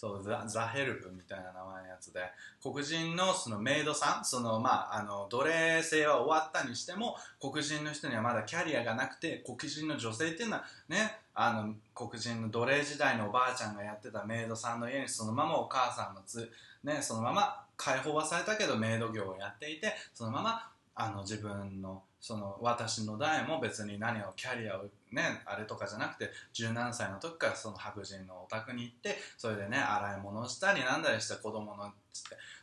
[0.00, 2.20] そう、ザ・ザヘルプみたいな名前のやつで、
[2.62, 16.50] 黒人のそのメイドさん、そのまあ、あの、奴隷制は終わったにしても、黒人の人にはまだキャリアがなくて、黒人の女性っていうのはね、あの、黒人の奴隷時代のおばあちゃんがやってたメイドさんの家にそのままお母さんのつ、
[16.82, 31.94] ね、そのまま解放はされたけどメイド業をやっていて、そのままあの自分のその私の代も別に何をキャリアをねあれとかじゃなくて17歳の時からその白人のお宅に行ってそれでね洗い物をしたりなんだりした子供のって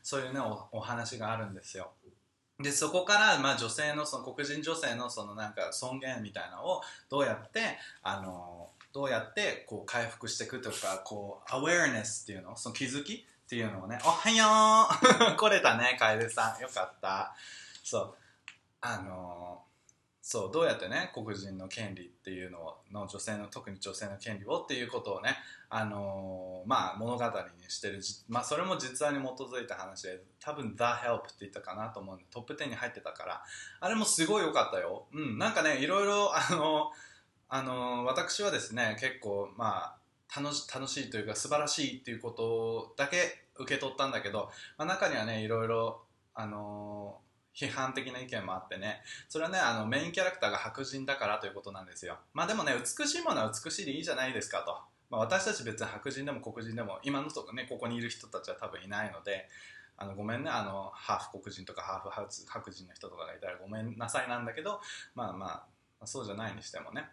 [0.03, 1.91] そういうねおお話があるんですよ。
[2.59, 14.87] でそこから、まあ、女性のその黒人女性のそのなんか尊厳みたいなのをどうやってあのどうやってこう回復していくとかこうアウェアネスっていうのその気づきっていうのをねおはよ
[15.33, 16.61] う 来れたね楓さん。
[16.61, 17.35] よかった。
[17.83, 18.26] そう。
[18.87, 19.61] あの
[20.21, 25.37] そうどうやってね黒人の権利っていうのをの女性の特に女性の権利をっていうことをね
[25.69, 27.31] あのまあ物語に
[27.69, 33.43] してるまあそれも実話に基づいた話で多分 The Help って言ったかなと思うんでトップ10に入ってたから
[33.79, 35.05] あれもすごい良かったよ。
[35.13, 36.91] うんなんかねいろいろあの
[37.49, 46.01] あの私はですね結構まあ楽し楽しいというか素晴らしいっていうことだけ受け取ったんだけど、まあ、中にはねいろいろ
[46.35, 47.19] あの
[47.57, 49.01] 批判的な意見もあってね。
[49.27, 52.17] それはねあのメインキャラクターが白人だからということなんですよ。
[52.33, 54.77] まあでもね美しいものは美しいでいいじゃないですかと、
[55.09, 59.49] まあ、私たち別に白人でも黒人でも今のとこねここにいる人たちは多分いないので。
[59.99, 64.79] あのごめんねあのハーフ黒人とかハーフ白人の人とかがいたらごめんなさいなんだけど
[65.15, 65.65] まあま
[65.99, 67.09] あそうじゃないにしてもね。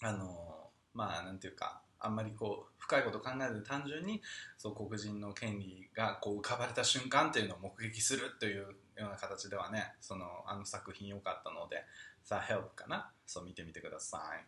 [0.00, 4.22] あのまあなんていうかあんまりこう深いこと考えず単純に
[4.56, 11.84] そう黒人の権利がこう浮かばれた瞬間っていうのを目撃するというような形ではねそのあの作品良かったので
[12.24, 13.10] 「さあ Help」かな？
[13.26, 14.44] そう見てみてください、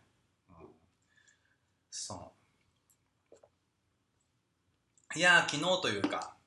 [0.49, 0.69] うん、
[1.89, 2.31] そう。
[5.13, 6.37] いや昨日というか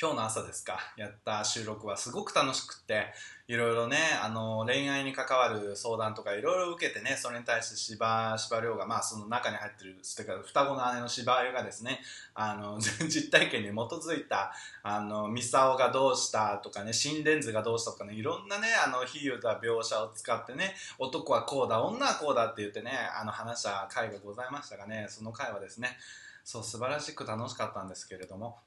[0.00, 3.14] 今日の朝ですか、やった収録はすごく楽しくって、
[3.46, 12.00] いろいろね、あの、恋愛に関わる相談とかいろいろ受けてね、それに対して芝、芝涼が、まあその中に入ってる、てか双子の姉の芝湯がですね、
[12.34, 25.96] あの、 実体験に基づいた、あの、ミサオがどうしたとかね、心電図がどうしたとかね、いろんなね、あの、比喩だ描写を使ってね、男はこうだ、女はこうだって言ってね、あの、話した回がございましたがね、その回はですね、
[26.42, 28.58] そう、素晴らしく楽しかったんですけれども、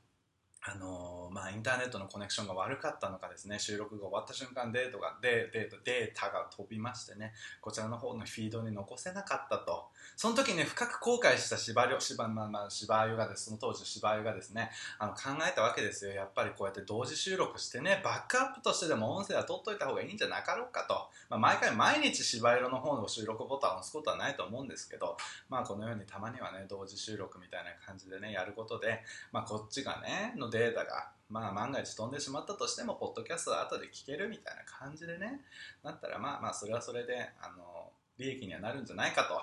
[0.70, 3.60] あのまあ、インターネットのコネクションが悪かったのかですね。
[3.60, 7.34] 収録が終わった瞬間デートがデートデータが飛びましてね。
[7.62, 9.86] こちらの方のフィードに残せなかったと。
[10.16, 13.46] その時ね深く後悔した芝良芝まあまあ芝湯がです。
[13.46, 14.72] その当時芝湯がですね。
[15.00, 16.12] あの考えたわけですよ。
[16.12, 20.96] やっぱりこうやって同時収録してねバックアップとしてでも音声は取っといた方がいいんじゃなかろうかと、
[21.30, 25.16] まあ、毎回毎日芝色の方の収録ボタンを押すことはないと思うんですけど。
[25.50, 29.04] まあこのようにたまにはね同時収録みたいな感じでねやることで。
[29.32, 35.42] まあこっちがねのデデータがまあ万が一飛んでしまったとしてもポッドキャストは後で聞けるみたいな感じでね。
[35.84, 39.42] なったらまあまあそれはそれであの利益にはなるんじゃないかと。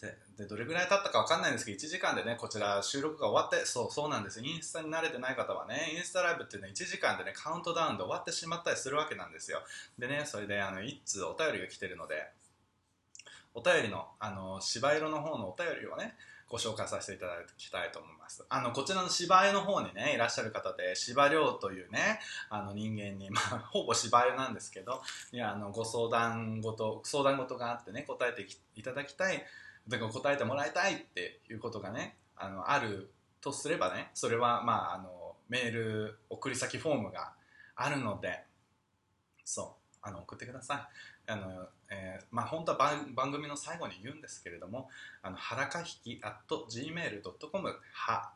[0.00, 9.62] ででどれぐらい経ったか分かんないんですけど1時間でねこちら収録が終わってそうそうなんですインスタに慣れてない方はねインスタライブっていうのは1時間でねカウントダウンで終わってしまったりするわけなんですよ。
[9.98, 12.28] でねそれであの1通お便りが来てるので
[13.54, 16.14] お便りのあの芝色の方のお便りをね
[16.46, 18.44] ご紹介させていただきたいと思います。
[18.48, 22.20] あのこちらの芝居の方にねいらっしゃる方で芝涼というね
[22.50, 25.02] あの人間に、 まあ、ほぼ芝居なんですけど
[25.32, 29.44] いやあのご相談事相談事があってね答えていただきたい
[29.88, 37.32] だから答えてもらいたいっていうことがねあのあるとすればねそれはまああのメール送り先フォームが
[37.76, 38.44] あるので
[39.44, 40.88] そうあの送ってくださ
[41.26, 41.30] い。
[41.32, 44.90] あの、えーまあ本当は番番組の最後に言うんですけれども
[45.22, 48.32] あのはらかひき at gmail.com は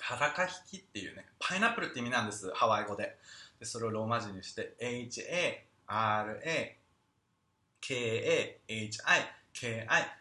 [0.00, 3.16] はらかひきっていうねパイナップルって意味なんですハワイ語で。
[3.58, 6.78] でそれをローマ字にして HARAKAHIKI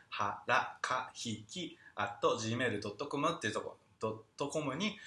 [0.10, 4.98] はらかひき at gmail.com っていうとこドットコムに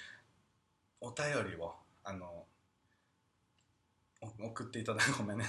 [0.99, 1.73] お便りを
[2.03, 2.45] あの
[4.39, 5.17] 送っていただく。
[5.17, 5.45] ごめんね。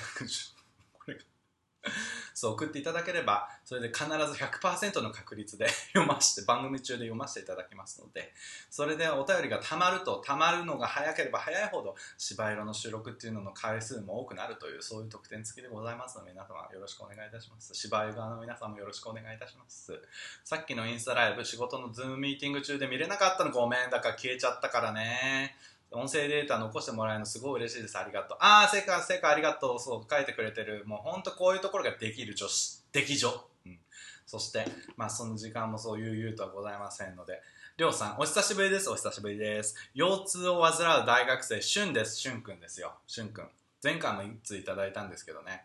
[2.34, 8.32] そう送っていただければそれで必ず100%の確率で 読まして番組中で読ませていただきますので
[8.70, 17.74] それでお便りがたまるとたまるのが早ければ早いほど芝色の収録っていうのの回数も多くなるというそういう特典付きでございますので皆様よろしくお願いいたします。
[17.74, 20.00] 芝居側の皆さんもよろしくお願いいたします。
[20.44, 25.56] さっきのインスタライブ仕事のズームミーティング中で見れなかったのごめんだから消えちゃったからね。
[25.94, 27.98] 音声データ残してもらえるのすごい嬉しいです。
[27.98, 28.38] ありがとう。
[28.40, 29.78] ああ、成果、成果ありがとう。
[29.78, 30.84] そう、書いてくれてる。
[30.86, 32.82] もう本当こういうところができる女子。
[32.92, 33.28] でき女。
[33.66, 33.78] うん。
[34.26, 34.66] そして、
[34.96, 37.40] まあその時間もそう悠々とはございませんので。
[37.76, 38.90] りょうさん、お久しぶりです。
[38.90, 39.74] お久しぶりです。
[39.94, 42.16] 腰痛を患う大学生、しゅんです。
[42.16, 42.94] しゅんくんですよ。
[43.06, 43.48] しゅんくん。
[43.82, 45.64] 前回も一通いただいたんですけどね。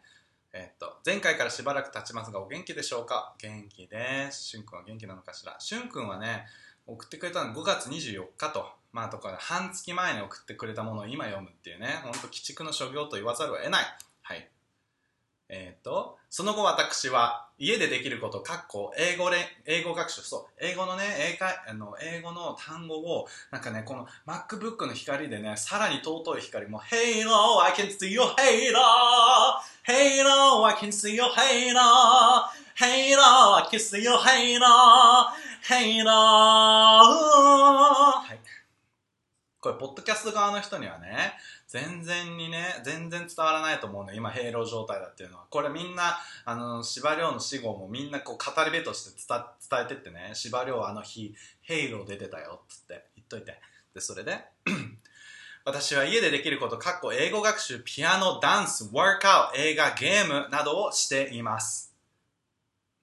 [0.53, 3.36] えっと、前回からしばらく経ちますが、お元気でしょうか？
[3.39, 4.41] 元気です。
[4.41, 5.55] しゅんくんは元気なのかしら？
[5.59, 6.47] しゅんくんはね、
[6.88, 13.83] 送ってくれたの5月24日と、まあとか半月前に送ってくれたものを今読むっていうね、ほんと鬼畜の所業と言わざるを得ない。
[14.23, 14.49] はい。
[15.49, 19.37] えっ、と、その後私は家でできること、かっこ英語れ、
[19.67, 28.79] 英語学習、そう、英語のね、英会、あの、英語の単語を、なんかね、この MacBook の光でね、さらに尊い光も、Halo, I can see your halo!
[29.85, 32.49] Halo, I can see your halo!
[32.75, 34.65] Halo, I can see your halo!
[35.69, 36.07] Halo!
[38.23, 38.46] はい。
[39.60, 41.34] これ、ポッドキャスト側の人にはね、
[41.68, 44.14] 全然にね、全然伝わらないと思うね。
[44.16, 45.45] 今、ヘイロー状態だっていうのは。
[45.49, 53.60] これみんな、あの、芝涼の死後もみんなこう語り部として伝伝えてってね、芝涼あの日、ヘイロー出てたよ、つって言っといて。
[53.95, 54.38] で、それで、
[55.66, 61.93] 私は家でできること、かっこ英語学習、ピアノ、ダンス、ワークアウト、映画、ゲームなどをしています。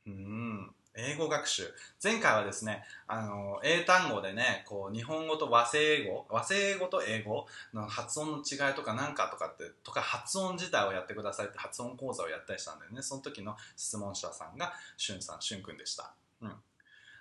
[0.07, 0.54] うん。
[0.97, 1.75] 英語学習。
[2.03, 13.03] 前回はですね、あの、英単語でね、こう、日本語と和製英語、和製英語と英語の発音の違いとかなんかとかって、とか発音自体をやってくださいって発音講座をやったりしたんだよね。
[13.03, 16.13] その時の質問者さんが、しゅんさん、しゅんくんでした。
[16.41, 16.55] うん。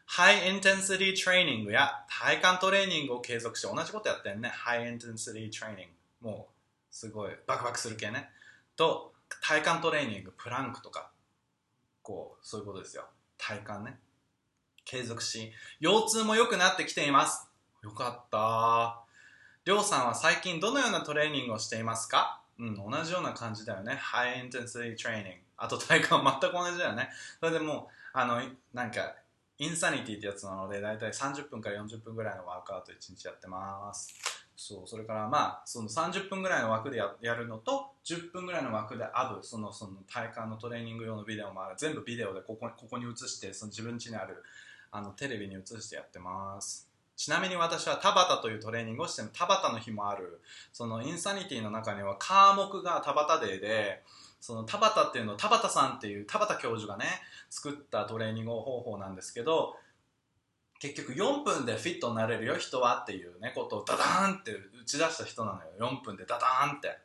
[0.06, 4.50] ハイインテンシティトレーニングや体幹トレーニングを継続して同じことやってんね。
[4.50, 5.88] ハイインテンシティトレーニン
[6.22, 6.30] グ。
[6.30, 6.54] もう、
[6.92, 8.30] すごい、バクバクする系ね。
[8.76, 11.10] と、体幹トレーニング、プランクとか、
[12.04, 13.08] こう、そういうことですよ。
[13.46, 14.00] 体幹ね。
[14.86, 17.50] 継続し、腰痛も良くなってきています。
[17.84, 19.04] よかった。
[19.66, 22.42] りょうさんは最近どのようなトレーニングをしていますか？
[22.58, 23.96] うん、同じような感じだよね。
[23.96, 25.38] ハイインテンシティトレーニング。
[25.58, 27.10] あと体幹全く同じだよね。
[27.40, 28.42] それでもう、あの、
[28.74, 29.16] なんか、
[29.58, 34.43] インサニティってやつなので、だいたい30分から40分ぐらいのワークアウト1日やってます。
[34.66, 41.76] そうそれからまあその30分ぐらいの枠でややるのと10分ぐらいの枠でアブそのその体幹のトレーニング用のビデオもある。
[41.78, 44.42] 全部ビデオでここここに映してその自分家にある
[44.90, 46.90] あのテレビに映してやってます。
[47.18, 50.40] ちなみに私は田畑というトレーニングをしても田畑の日もある。
[50.72, 54.02] そのインサニティの中には科目が田畑デーで
[54.40, 57.06] その田畑っていうのを田畑さんっていう田畑教授がね
[57.50, 59.76] 作ったトレーニング方法なんですけど
[60.84, 65.70] 結局4分でフィットになれるよ人はっていうねことをダダーンって打ち出した人なのよ。
[65.80, 66.98] 4分でダダーンって。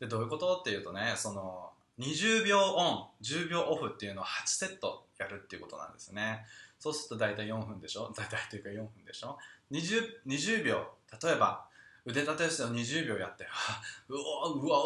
[0.00, 1.70] でどういうことっていうとねその
[2.00, 6.44] 20秒オン10秒オフっていうのを8セットやるっていうことなんですね。
[6.80, 8.12] そうすると大体4分でしょ？
[8.16, 9.38] 大体というか4分でしょ
[9.70, 10.84] ？20, 20秒。
[11.22, 11.64] 例えば
[12.04, 13.46] 腕立て伏せを20秒やって
[14.08, 14.84] うわうわ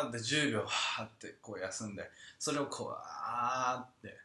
[0.00, 2.10] うわって10秒はってこう休んで
[2.40, 4.18] それをこうあーって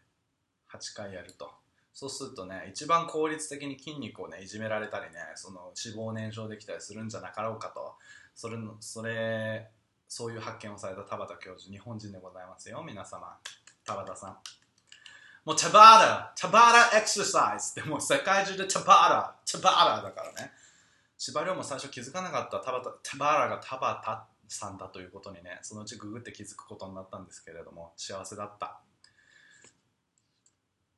[0.72, 1.54] 8回やると。
[1.94, 7.94] そうするとね一番効率的に筋肉をねいじめられたりねその脂肪燃焼できたりするんじゃなかろうかと。
[8.36, 9.70] それのそれ
[10.08, 12.84] そういう発見をされた田畑教授日本人でございますよ。
[12.86, 13.38] 皆様。
[13.86, 14.38] 田畑さん。
[15.46, 20.52] もうタバーラタバーラエクササイズってもう世界中でタバーラタバーラだからね。
[21.18, 28.82] 司馬遼も最初気づかなかった田畑タバーラが田畑さんだということにねそのうちググって気づくことになったんですけれども幸せだった。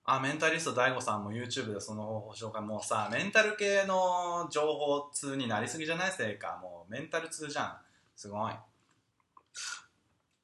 [0.08, 2.62] あ、メンタリスト DAIGO さんも YouTube でその方法紹介。
[2.62, 6.12] もうさ、メンタル系の情報通になりすぎじゃない？
[6.12, 6.60] せいか。
[6.62, 7.78] もうメンタル通じゃん。
[8.16, 8.54] すごい。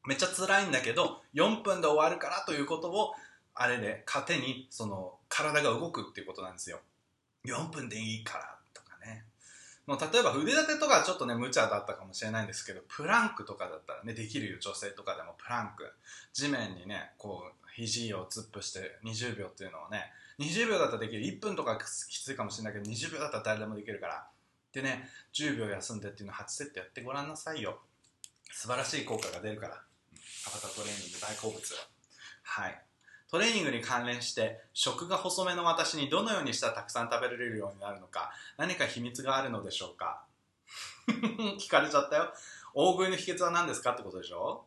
[0.08, 3.14] めっちゃ辛いんだけど、4分で終わるからということを、
[3.54, 6.80] あれで糧に、その、体が動くっていうことなんですよ。
[7.46, 9.26] 4分でいいからとかね。
[9.86, 15.94] もう例えば腕立てとかちょっとね、無茶だったかもしれないんですけど、プランクとかだったらね、できるよ、女性とかでもプランク。
[16.34, 21.24] 地面にね、こう、肘を突っ伏して20秒っていうのをね20秒だったらできる。
[21.24, 21.78] 1分とか
[22.10, 24.28] きついかもしれないけど20秒だったら誰でもできるから。
[24.74, 27.80] でね10秒休んでっていうのを8セットやってごらんなさいよ。
[28.52, 29.76] 素晴らしい効果が出るから。
[29.76, 31.62] アバタートレーニング大好物。
[32.44, 32.82] はい。
[33.30, 40.26] トレーニングに関連して食が細めの私にどのようにしたらたくさん食べられるようになるのか何か秘密があるのでしょうか？
[41.60, 42.34] 聞かれちゃったよ。
[42.74, 44.66] 大食いの秘訣は何ですかってことでしょ？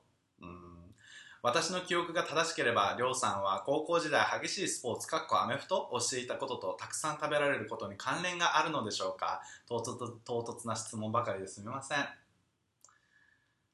[1.45, 11.99] 私の記憶が正しければ、りょうさんは高校時代激しいスポーツ、かっこアメフトをしていたこととたくさん食べられることに関連があるのでしょうか唐突唐突な質問ばかりですみません。
[11.99, 12.01] い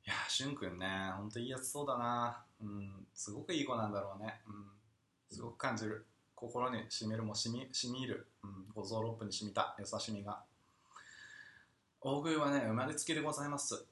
[0.05, 2.43] やしゅんくんね、ほんといいやつそうだな。
[2.61, 4.41] うん、すごくいい子なんだろうね。
[4.49, 4.67] うん、
[5.31, 6.05] すごく感じる。
[6.35, 8.27] 心にしみるもしみ、しみる。
[8.43, 10.41] うん、五臓六腑にしみた優しみが。
[12.01, 13.85] 大食いはね、生まれつきでございます。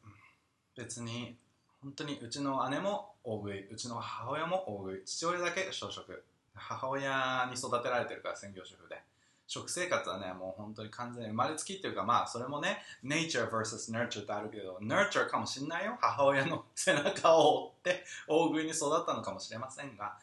[0.74, 1.38] 別に
[1.82, 6.24] 本当にうちの姉も大食いうちの母親も大食い父親だけ小食。
[6.54, 9.00] 母親に育てられてるから専業主婦で。
[9.46, 15.96] 食生活はねもう本当に完全に生まれつきっていうかまあそれもね nature vs nurture ってあるけど nurture かもしんないよ。
[16.00, 20.18] 母親の背中を追って大食いに育ったのかもしれませんが。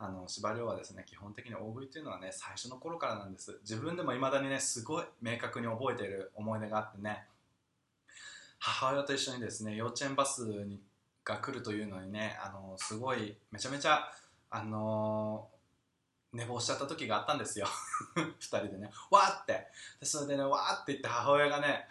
[0.00, 3.58] あの司馬遼はですね基本的に大食いっていうのはね最初の頃からなんです。
[3.62, 7.24] 自分でもいまだにねすごい明確に覚えている思い出があってね。
[8.60, 10.80] 母親と一緒にですね幼稚園バスに
[11.24, 14.10] が来るというのにねあのすごいめちゃめちゃ
[14.50, 15.48] あの
[16.32, 17.66] 寝坊しちゃった時があったんですよ。
[18.14, 18.90] 2人でね。
[19.10, 19.68] わーって。
[20.00, 21.88] でそれでねわーって言って母親がね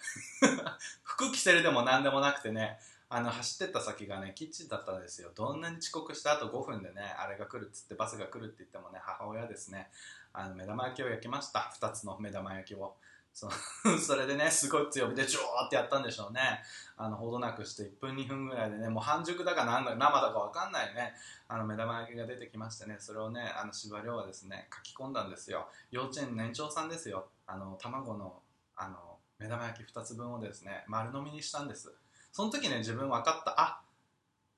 [1.03, 5.31] 服着せるでも何でもなくてねあの走ってった先がねキッチンだったんですよ。
[5.33, 6.33] どんなに遅刻した？
[6.37, 9.91] 後5分でねあれが来るっつってバスが来るって言ってもね母親ですね。
[10.33, 11.71] あの目玉焼きを焼きました。
[11.79, 12.95] 2つの目玉焼きを。
[13.37, 13.47] そ
[14.01, 16.63] それでねすごい強火でジョーってやったんでしょうね。
[16.95, 21.13] あのほどなくして1分2分ぐらいでねもう半熟だかなんだ生だか分かんないね。
[21.47, 25.69] あの目玉焼きが出てきましてねそれをねあの司馬遼はですね書き込んだんですよ。
[25.91, 27.29] 幼稚園年長さんですよ。
[27.45, 28.41] あの卵の
[28.75, 31.93] あの目玉焼き2つ分をですね丸飲みにしたんです。
[32.31, 33.61] その時ね自分分かった。
[33.61, 33.83] あ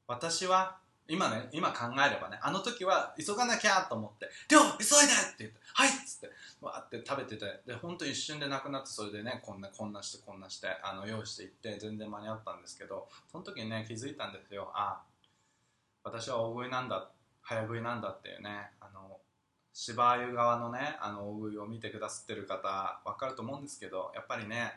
[0.07, 0.80] 私は
[1.10, 6.30] 今ね、今考えればね、あの時は急がなきゃと思って、りょう急いでって言って、はいっつって、
[6.62, 14.72] わーって食べてて、で、ほんと一瞬でなくなって、それでね、こんな、こんなして、こんなして、あの、用意していって、全然間に合ったんですけど、その時にね、気づいたんですよ。
[14.76, 15.01] あ、
[16.03, 17.10] 私は大食いなんだ、
[17.41, 19.20] 早食いなんだっていうね、あの、
[19.74, 24.74] 芝生側のね、あの、大食いを見てくださってる方、わかると思うんですけど、やっぱりね、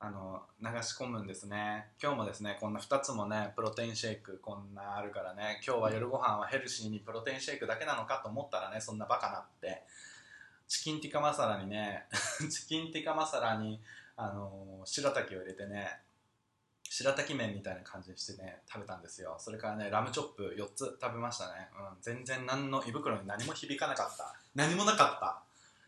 [0.00, 1.86] あの流し込むんですね。
[2.02, 9.82] 今日もですねこんな2つもねプロテインシェイクこんなあるからね今日は夜ご飯はヘルシーにプロテインシェイクだけなのかと思ったらねそんなバカなって
[10.68, 12.06] チキンティカマサラにね
[12.50, 13.80] チキンティカマサラに
[14.16, 16.00] あの白滝を入れてね
[16.90, 19.36] 白滝麺みたいな感じにしてね食べたんですよ。
[19.38, 24.34] それからねラムチョップ4つ食べましたね、うん、全然何の胃袋に何も響かなかった。
[24.54, 25.43] 何もなかった。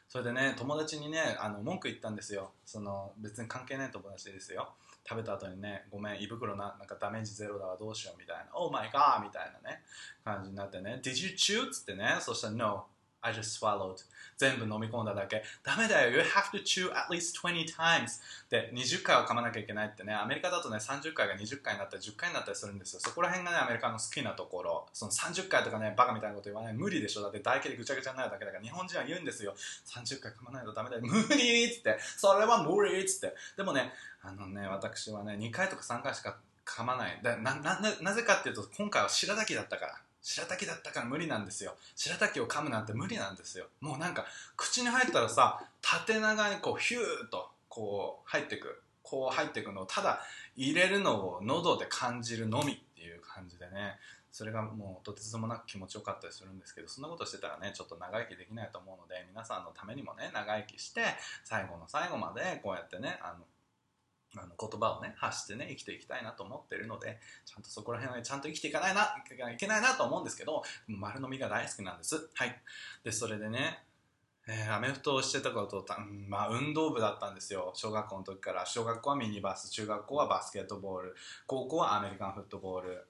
[0.08, 2.52] それでね友達にねあの文句言ったんですよ。
[2.64, 4.68] その別に関係ない友達ですよ。
[5.08, 8.46] 食べた後にねごめん胃袋ななんかダメージゼロだわどうしようみたいな。
[8.54, 9.82] Oh my god みたいなね
[10.24, 11.00] 感じになってね。
[11.02, 11.68] Did you chew?
[11.68, 12.16] っつってね。
[12.20, 12.86] そしたら No
[13.22, 13.96] I just swallowed.
[14.36, 15.42] 全部飲み込んだだけ。
[15.64, 16.10] ダメだよ。
[16.10, 18.20] You have to chew at least 20 times.
[18.50, 20.14] で20回は噛まなきゃいけないってね。
[20.14, 23.00] アメリカだとね30回が20回になったり10回になったりするんですよ。
[23.00, 24.86] そこら辺がねアメリカの好きなところ。
[24.92, 26.74] その30回とかねバカみたいなこと言わない。
[26.74, 27.22] 無理でしょ。
[27.22, 28.62] だって唾液でぐちゃぐちゃになるだけだから。
[28.62, 29.54] 日本人は言うんですよ。
[29.86, 31.02] 30回噛まないとダメだよ。
[31.02, 31.98] 無理っつって。
[32.16, 33.34] それは無理っつって。
[33.56, 33.92] でもね
[34.22, 36.36] あのね私はね2回とか3回しか
[36.66, 37.18] 噛まない。
[37.22, 39.94] だななななぜかっていうと今回は白滝だったから。
[40.26, 50.18] 白滝だったから無理なんですよ白滝を噛むなんて無理なんですよもうなんか口に入ったらさ縦長にこうヒューッとこう入ってくこう入ってくのをただ
[50.56, 53.98] 入れるのを喉で感じるのみっていう感じでね
[54.32, 61.02] それがもうとてつもなく気持ちよかったりするんですけどそんなことしてたらねちょっと長生きできないと思うので皆さんのためにもね長生きして
[61.44, 63.44] 最後の最後までこうやってねあの
[64.36, 72.28] あの言葉をね発してね生きていきたいなと思ってるのでちゃんとそこら辺は、ね、ちゃんと生きていかないないけないなと思うんですけど丸飲みが大好きなんです。
[72.34, 72.60] はい。
[73.04, 73.86] でそれでね
[74.48, 75.98] えー、アメフトをしてたことた、
[76.28, 77.72] まあ、運動部だったんですよ。
[77.74, 78.64] 小学校の時から。
[78.64, 81.16] 小学校はミニバス中学校はバスケットボール
[81.48, 83.06] 高校はアメリカンフットボール。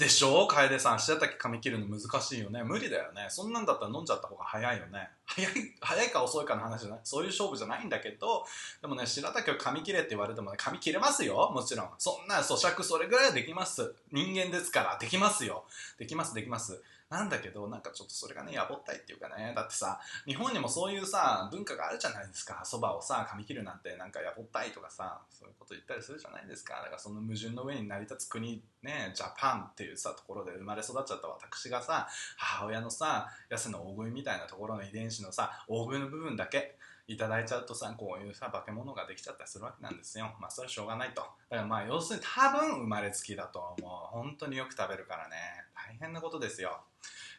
[0.00, 0.46] でしょ？
[0.46, 2.64] 楓さん白滝噛み切るの難しいよね。
[2.64, 3.26] 無理だよね。
[3.28, 5.10] そんなんだったら飲んじゃった方が早いよね。
[5.26, 7.00] 早い早いか遅いかの話じゃない？
[7.04, 8.44] そういう勝負じゃないんだけど
[8.80, 11.52] でもね白滝を髪切れって言われてもね髪切れますよ。
[11.54, 11.88] もちろん。
[11.98, 13.94] そんな咀嚼それぐらいはできます。
[14.10, 14.98] 人間ですから。
[14.98, 15.64] できますよ。
[15.98, 16.82] できますできます。
[17.10, 19.52] なんだけどなんかちょっとそれがねやぼったいっていうかね。
[19.54, 22.62] だってさ日本にもそういうさ文化があるじゃないですか。
[22.64, 26.74] そばをさ噛み切るなんてなんかやぼったいとかさそういうこと言ったりするじゃないですか。
[26.74, 32.06] だからその矛盾の上に成り立つ国ねジャパンっていうさところで生まれ育っちゃった私がさ
[32.36, 36.76] 母親のさ安の大食いみたいなところの遺伝子のさ大食いの部分だけ。
[37.12, 40.32] いただいちゃうとさこういうさ化け物ができちゃったりするわけなんですよ。
[40.40, 41.22] まあそれはしょうがないと。
[41.50, 43.90] だからまあ要するに多分生まれつきだと思う。
[44.12, 45.36] 本当によく食べるからね。
[45.74, 46.80] 大変なことですよ。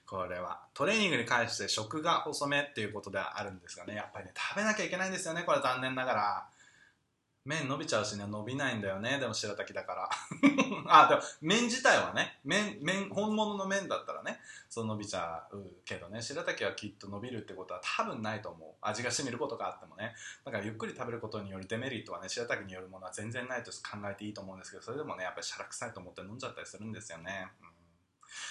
[0.06, 0.62] これは。
[0.74, 3.96] トレーニングに関して食が細めっていうことではあるんですがね。
[3.96, 6.48] やっぱりね食べなきゃいけないんですよねこれ残念ながら。
[7.44, 9.18] 麺伸びちゃうしね伸びないんだよね。
[9.20, 10.10] でも白滝だから。
[10.88, 14.40] あでも麺自体はね麺麺本物の麺だったらね
[14.70, 16.22] そう伸びちゃうけどね。
[16.22, 18.76] 白滝はきっと伸びるってことは多分ないと思う。
[18.82, 20.14] 味がしみることがあってもね。
[20.46, 27.68] だからゆっくり食べることによるデメリットはね白滝によるものは全然ないと考えていいと思うんですけどそれでもねやっぱりしゃらくさいと思って飲んじゃったりするんですよね、うん。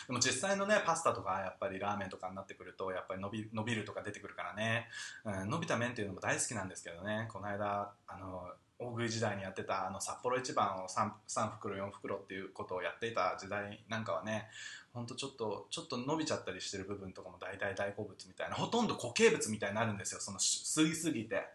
[0.09, 4.89] でも実際のねパスタとかやっぱりラーメンとかになってくるとやっぱり伸び伸びるとか出てくるからね、
[5.25, 7.29] うん、伸びた麺っていうのも大好きなんですけどね。
[7.33, 8.51] この間あの
[8.81, 14.49] 大食い時代にやってたあの札幌一番を 3, 3袋4袋っていうことをやっていた時代なんかはね
[14.93, 20.21] ほんとちょっとちょっと伸びちゃったりしてる部分とかも大体大好物みたいなほとんど固形物みたいになるんですよ。
[20.21, 21.47] その吸いすぎて。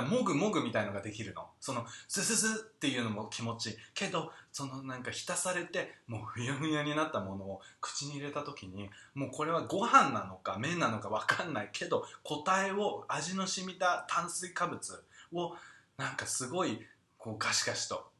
[0.00, 1.46] もぐもぐみたいのができるの。
[1.60, 3.76] そのスススっていうのも気持ちいい。
[3.92, 15.04] けどそのなんか浸されてもうふやふやになったものを口に入れた時にもうこれはご飯なのか麺なのか分かんないけど答えを味の染みた炭水化物
[15.34, 15.54] を
[16.02, 16.80] なんかすごい
[17.16, 18.10] こうガシガシと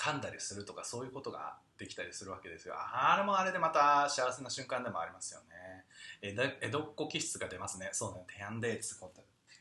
[0.00, 2.74] 噛んだりするとかそういうことができたりするわけですよ。
[2.74, 5.84] あれもあれでまた幸せな瞬間でもありますよね。
[6.22, 7.90] 江戸っ子気質が出ますね。
[7.92, 8.24] そうね。
[8.34, 9.06] テアンデイツテ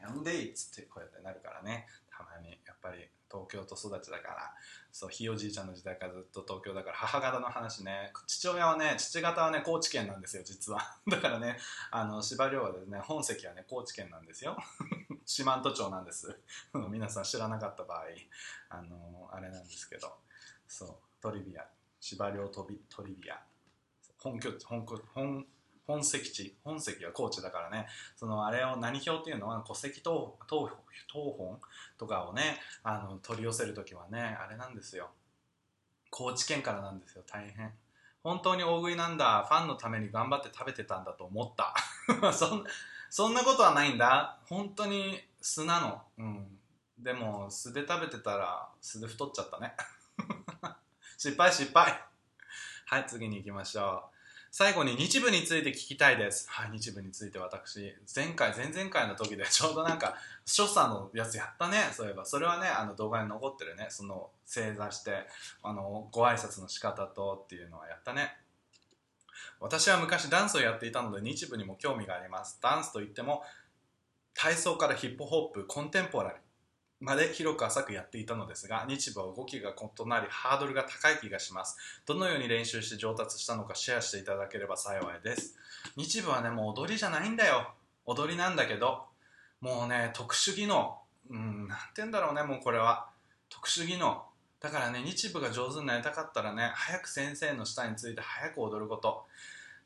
[0.06, 1.88] アンデイツってこうやってなるからね。
[2.10, 4.54] たまにやっぱり東京と育ちだから
[4.92, 8.12] そうひいおじいちゃんの時代からずっと東京だから母方の話ね。
[8.28, 10.98] 父親はね父方はね高知県なんですよ実は。
[11.08, 11.58] だからね
[11.92, 14.58] あの司馬遼はですね本籍はね高知県なんですよ。
[15.26, 16.40] 四万十町なんです。
[16.90, 18.06] 皆さん知らなかった場合
[18.70, 20.18] あのあれなんですけど。
[20.68, 21.68] そうトリビア。
[22.00, 23.42] 司馬遼トリビア。
[24.18, 25.46] 本拠地本拠本
[25.92, 27.86] 本籍地本籍は高知だからね。
[28.16, 30.12] そのあれを何表っていうのは戸籍謄
[31.14, 31.60] 本
[31.98, 35.10] とかをねあの取り寄せる時はねあれなんですよ。
[36.10, 37.24] 高知県からなんですよ。
[37.28, 37.74] 大変。
[38.24, 39.46] 本当に大食いなんだ。
[39.50, 41.76] ファンのために頑張って食べてたんだと思った。
[42.32, 42.64] そん
[43.10, 44.38] そんなことはないんだ。
[44.46, 46.02] 本当に素なの。
[46.18, 46.60] うん。
[46.98, 49.76] でも素で食べてたら素で太っちゃったね。
[51.18, 52.02] 失敗失敗。
[52.86, 54.11] はい次に行きましょう。
[54.54, 56.46] 最後に日部について聞きたいです。
[56.50, 62.26] はい、日部について私、前回、前々回の時で ちょうどなんか、所作のやつやったね、そういえば。
[62.26, 65.26] それはね、あの動画に残ってるね、その正座して、
[65.64, 68.38] あの、ご挨拶の仕方とっていうのはやったね。
[69.62, 72.60] 私は昔ダンスをやっていたので日部にも興味があります。
[72.62, 73.46] ダンスといっても、
[74.34, 76.40] 体操からヒップホップ、コンテンポラリー、
[77.02, 81.76] まで広く浅くやっていたのですが日舞は動きが異なりハードルが高い気がします。
[82.06, 85.58] どのように練習して上達したのかシェアしていただければ幸いです。
[85.98, 87.74] 日舞はねもう踊りじゃないんだよ。
[88.06, 89.04] 踊りなんだけど
[89.62, 90.96] もうね特殊技能。
[91.30, 93.10] うんなんて言うんだろうねもうこれは。
[93.50, 94.24] 特殊技能。
[94.60, 99.26] だからね日舞が上手になりたかったらね早く先生の下について早く踊ること。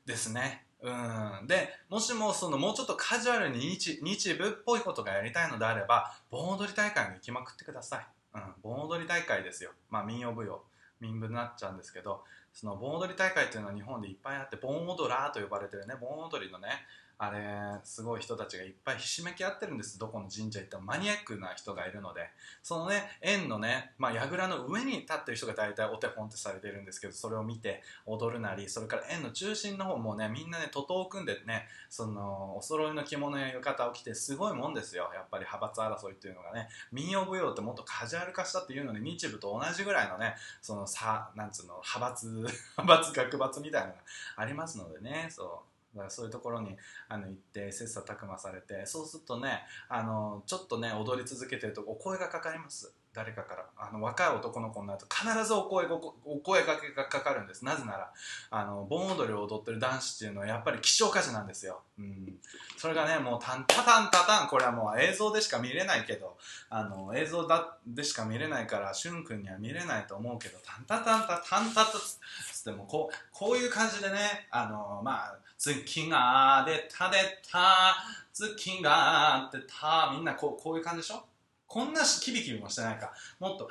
[0.05, 0.65] ですね。
[0.81, 1.47] うん。
[1.47, 9.71] でもしもそのもうちょっとカジュアルに日日舞っぽいことがやりたいのであれば盆踊り大会に行きまくってください、うん、盆踊り大会ですよ。
[9.89, 10.61] まあ民謡舞踊。
[11.01, 16.69] 民舞になっちゃうんですけどその盆踊り大会っていうのは日本でいっぱいあって盆踊らーと呼ばれてるね盆踊りのね
[17.17, 19.97] あれすごい人たちがいっぱいひしめき合ってるんです。
[19.99, 22.29] どこの神社行ってもマニアックな人がいるので。
[22.65, 35.11] そのね円のね、まあ、櫓の上に立ってる人が大体お手本ってされてるんですけどそれを見て踊るなりそれから円の中心の方もねみんなね徒党を組んでねそのお揃いの着物や浴衣を着てすごいもんですよ。
[35.13, 36.69] やっぱり派閥争いっていうのがね。
[36.91, 42.27] 民謡舞踊ってもっとカジュアル化したっていうのに日舞と同じぐらいのねその差なんつうの派閥
[42.77, 43.99] 派閥学閥みたいなのが
[44.37, 45.74] ありますのでねそう。
[45.95, 46.75] だからそういうところに
[47.07, 52.93] あの行って切磋琢磨されてそうするとねあのちょっとね踊り続けてるとお声がかかります。
[53.13, 53.65] 誰かから。
[53.77, 57.63] あの若い男の子になると必ずお声がお声がけがかかるんです。
[57.63, 58.11] なぜなら
[58.49, 62.35] あの盆踊りを踊ってる男子っていうのはやっぱり希少価値なんですよ、うん、
[62.77, 66.37] それがねもうタンタタンタタンこれはもう映像でしか見れないけど
[66.69, 77.17] あの映像だでしか見れないからしゅんくんには見れないと思うけどタンタタンタタンタタつってもこうこういう感じでねあのまあ月が出た出
[77.51, 77.95] た
[78.33, 81.23] 月が出たみんなこうこういう感じでしょ？
[81.67, 83.11] こんなしキビキビもしてないか。
[83.39, 83.69] もっと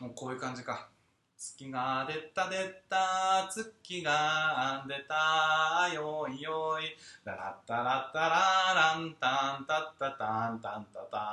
[0.00, 0.88] もうこういう感じか。
[1.36, 2.56] 月が出た出
[2.88, 6.96] た月が出たよいよい。
[7.24, 11.30] ララッタラッタラランタンタッタタンタンタタ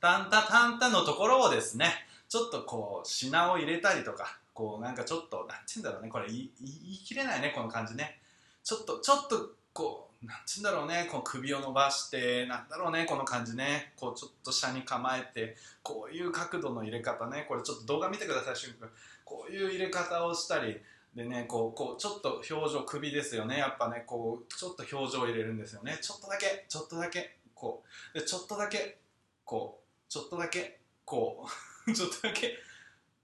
[0.00, 1.92] タンタタンタのところをですね
[2.28, 8.20] ちょっとこう品を入れたりとかこうなんかちょっとなんて言うんだろうねこれ言い言い切れないねこの感じね
[8.64, 11.06] ちょっとちょっとこうなんつうんだろうね。
[11.12, 13.04] こう首を伸ばしてなんだろうね。
[13.04, 13.92] この感じね。
[13.96, 17.44] こうちょっと下に構えてこういう角度の入れ方ね。
[17.46, 18.88] これちょっと動画見てください瞬間
[19.26, 20.80] こういう入れ方をしたり
[21.14, 23.58] でねこうこうちょっと表情首ですよね。
[23.58, 25.98] やっぱねこうちょっと表情を入れるんですよね。
[26.00, 27.82] ちょっとだけちょっとだけこ
[28.14, 28.18] う。
[28.18, 28.96] でちょっとだけ
[29.44, 31.46] こうちょっとだけこ
[31.86, 31.92] う。
[31.92, 32.58] ちょっとだけ。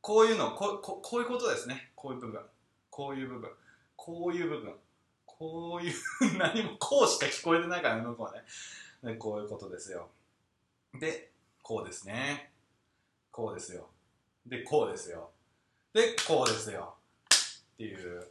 [0.02, 1.92] こう いうのこここういうことですね。
[1.94, 2.40] こういう部分。
[2.90, 3.50] こういう部分。
[3.96, 4.74] こういう部分。
[5.40, 5.94] こういう
[6.38, 8.42] 何もこうしか聞こえてないからね向こうはね。
[9.02, 10.08] でこういうことですよ。
[11.00, 11.30] で
[11.62, 12.50] こうですね。
[13.30, 13.86] こうですよ。
[14.44, 15.30] でこうですよ。
[15.94, 16.94] でこうですよ。
[17.72, 18.28] っていう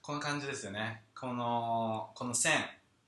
[0.00, 1.02] この感じですよね。
[1.14, 2.54] このこの線。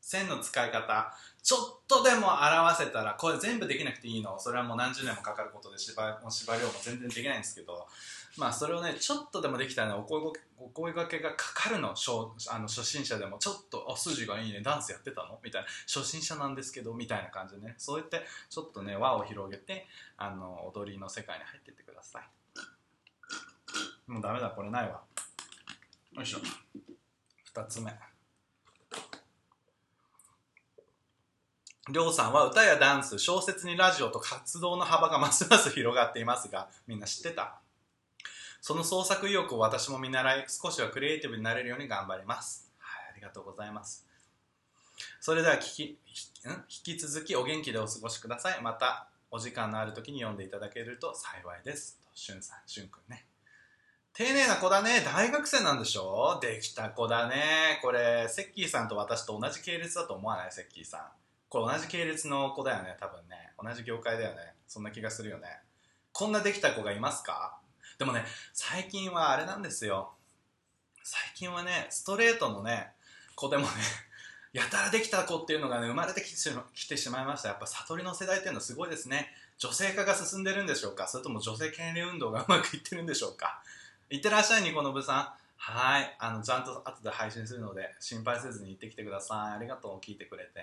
[0.09, 4.39] 線の使い方ちょっとでも表せたらこれ全部できなくていいの。
[4.39, 7.87] それはもう何十年もかかることで芝も芝量も全然できないんですけど。
[8.39, 11.89] まあそれをねちょっとでもできたらお声お声がけがかかるの。
[11.89, 12.11] 初
[12.51, 14.63] あの初心者でもちょっと「あ筋がいいね。
[14.63, 17.75] ダンスやってたの?」みたいな「初心者なんですけど」みたいな感じでね。
[17.77, 19.87] そうやってちょっとね輪を広げて
[20.17, 22.29] あの踊りの世界に入っていってください。
[24.07, 25.03] もうダメだこれないわ。
[26.13, 26.39] よいしょ。
[27.53, 28.08] 2つ目。
[31.91, 37.61] りょうさんは歌やダンス、小説にラジオと活動の幅がますます広がっていますが、みんな知ってた？
[38.61, 42.71] その創作意欲を私も見習い、少しはクリエイティブになれるように頑張ります。
[42.79, 44.07] はい、ありがとうございます。
[45.19, 45.99] それでは聞き、
[46.45, 48.61] 引き続きお元気でお過ごしください。
[48.61, 51.99] また、お時間のある時に読んでいただけると幸いです。
[52.03, 53.25] としゅんさん、しゅんくんね。
[54.13, 55.01] 丁寧な子だね。
[55.07, 56.39] 大学生なんでしょ？
[56.43, 57.79] できた子だね。
[57.81, 60.53] これ、セッキーさんと私と同じ系列だと思わない？
[60.53, 61.01] セッキーさん。
[61.49, 63.53] これ同じ系列の子だよね、多分ね。
[63.63, 64.55] 同じ業界だよね。
[64.67, 65.61] そんな気がするよね。
[66.13, 67.59] こんなできた子がいますか？
[67.99, 70.13] でもね、最近はあれなんですよ。
[71.03, 72.93] 最近はね、ストレートのね、
[73.35, 73.69] 子でもね、
[74.53, 77.49] やたらできた子っていうのがね、生まれてきてきてしまいました。
[77.49, 79.33] やっぱ悟りの世代っていうのはすごいですね。
[79.57, 81.09] 女性化が進んでるんでしょうか？
[81.09, 83.63] それとも女性権利運動が うまくいってるんでしょうか？
[84.11, 85.35] いってらっしゃい、ニコノブさん。
[85.57, 86.17] はい。
[86.19, 89.57] あの、ちゃんと後で配信するので、心配せずに行ってきてください。
[89.57, 90.61] ありがとう、聞いてくれて。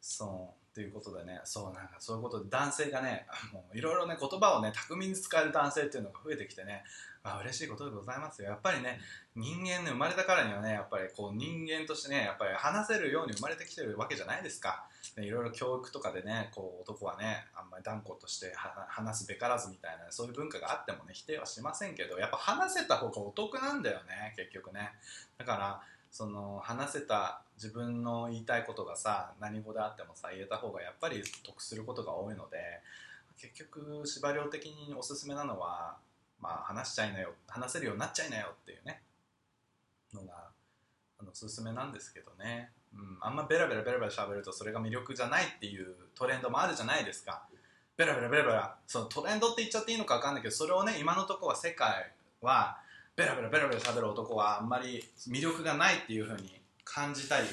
[0.00, 0.60] そう。
[0.72, 6.84] ということでねそうなんかそういうことで男性がね もういろいろね言葉をね巧みに使える男性っていうのが増えてきてね
[7.24, 9.00] まあ嬉しいことでございますよやっぱりね
[9.34, 14.86] 人間ね生まれたからにはねやっぱりこう人間としてねやっぱり話せるように生まれてきてるわけじゃないですか
[15.16, 24.92] いろいろ教育とかでねこう男はねあんまり断固として話すべからずみたいなそういう文化があってもね否定はしませんけどやっぱ話せた方がお得なんだよね結局ね
[25.36, 32.58] だからその話せた自分の言いたいことがさ何語であってもさ言えた方がやっぱり得することが多いので
[33.38, 35.96] 結局司馬遼的におすすめなのは、
[36.40, 39.00] まあ、話しちゃいなよ話せるようになっちゃいなよっていうね
[40.12, 40.48] のが
[41.20, 47.42] あのおすすめなんですけどね、うん、あんまベラベラベラベラ喋るとそれが魅力じゃないっていうトレンドもあるじゃないですか。
[47.96, 52.78] ベラベラベラベラそのトレンドって言っちゃっていいのか分かんないけどそれをね今のところは世界は
[53.20, 57.46] ベラベラベラベラ喋る男はあんまり魅力がないっていう風に感じたり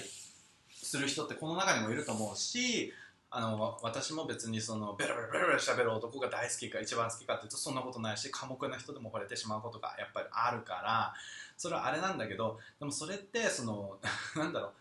[0.71, 2.93] する人ってこの中にもいると思うし
[3.29, 11.13] あの私も別にそのベラベラベラベラ喋る男が大好きか一番好きかっていうとそんなことないし寡黙な人でも惚れてしまうことがやっぱりあるから
[11.57, 13.97] それはあれなんだけどでもそれってその
[14.37, 14.71] なんだろう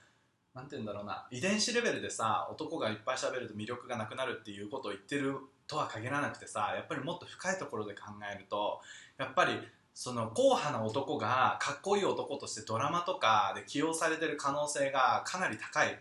[0.55, 5.35] なんて言うんだろうな遺伝子レベルでさ男がいっぱい喋ると魅力がなくなるっていうことを言ってる
[5.67, 8.79] とは限らなくてさやっぱりもっと深いところで考えると
[9.19, 9.59] やっぱり
[9.99, 15.89] その硬派な男がかっこいい男としてドラマとかで起用されてる可能性がかなり高い。
[15.95, 15.97] っ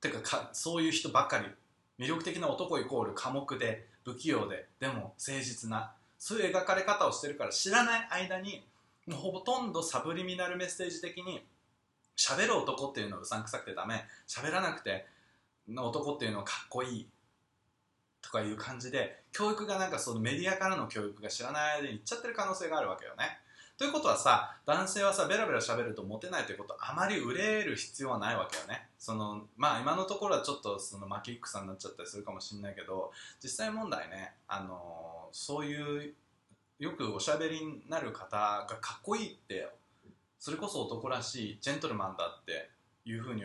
[0.00, 1.44] ていうかそういう人ばっかり。
[2.02, 8.64] 魅力的な男イコール寡黙で不器用ででも誠実なそういう描かれ方をしてるから知らない間に
[9.06, 11.44] もうほとんどサブリミナルメッセージ的に
[12.16, 14.02] 喋る男っていうのはうさんくさくてダメ。
[14.26, 15.04] 喋らなくて
[15.68, 17.06] の男っていうのはかっこいい。
[18.22, 23.38] とかいう感じで教育がなんかそのメディアからの教育が知らない間にいっちゃってる可能性があるわけよね。
[23.78, 28.88] ということはさ男性はさベラベラ喋るとモテないということあまり売れる必要はないわけよね。
[28.98, 33.10] そのまあ今のところはちょっとそのマキックさんになっちゃったりするかもしれないけど
[33.42, 36.12] 実際問題ねあのそういう
[36.78, 38.36] よくおしゃべりになる方
[38.68, 39.68] がかっこいいって
[40.38, 42.70] それこそ男らしいジェントルマンだって
[43.04, 43.44] いうふうに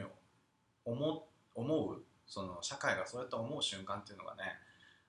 [0.85, 4.55] 思思うその社会がそうやって思う瞬間っていうのがね、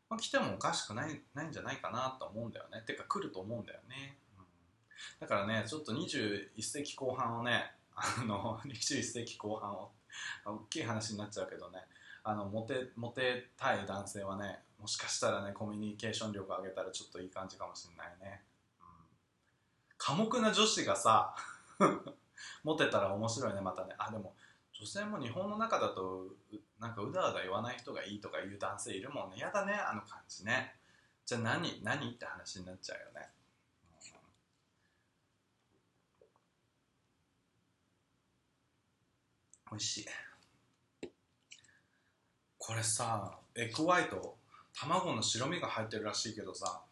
[0.08, 2.82] まあ、来てもおかしくないないんじゃないかなと思うんだよね。
[2.86, 4.18] てか来ると思うんだよね。
[4.38, 4.44] うん。
[5.20, 9.90] だからねちょっと21世紀後半をねあの 21世紀後半を
[10.44, 11.80] 大きい話になっちゃうけどね。
[12.22, 18.42] あのモテモテたい男性はねもしかしたらねコミュニケーション力上げたらちょっといい感じかもしれないね、
[18.80, 18.86] うん、
[19.96, 21.36] 寡黙な女子がさ
[22.64, 23.94] モテたら面白いねまたね。
[23.98, 24.34] あでも
[24.78, 26.26] 女性も日本の中だと
[26.78, 29.38] なんかうだうだ言わない人がいいとか言う男性いるもんね。
[29.38, 30.74] やだねあの感じね。
[31.24, 33.28] じゃあ何何って話になっちゃうよね。
[39.70, 40.06] 美味しい。
[42.58, 44.36] これさエッグホワイト
[44.78, 46.82] 卵の白身が入ってるらしいけどさ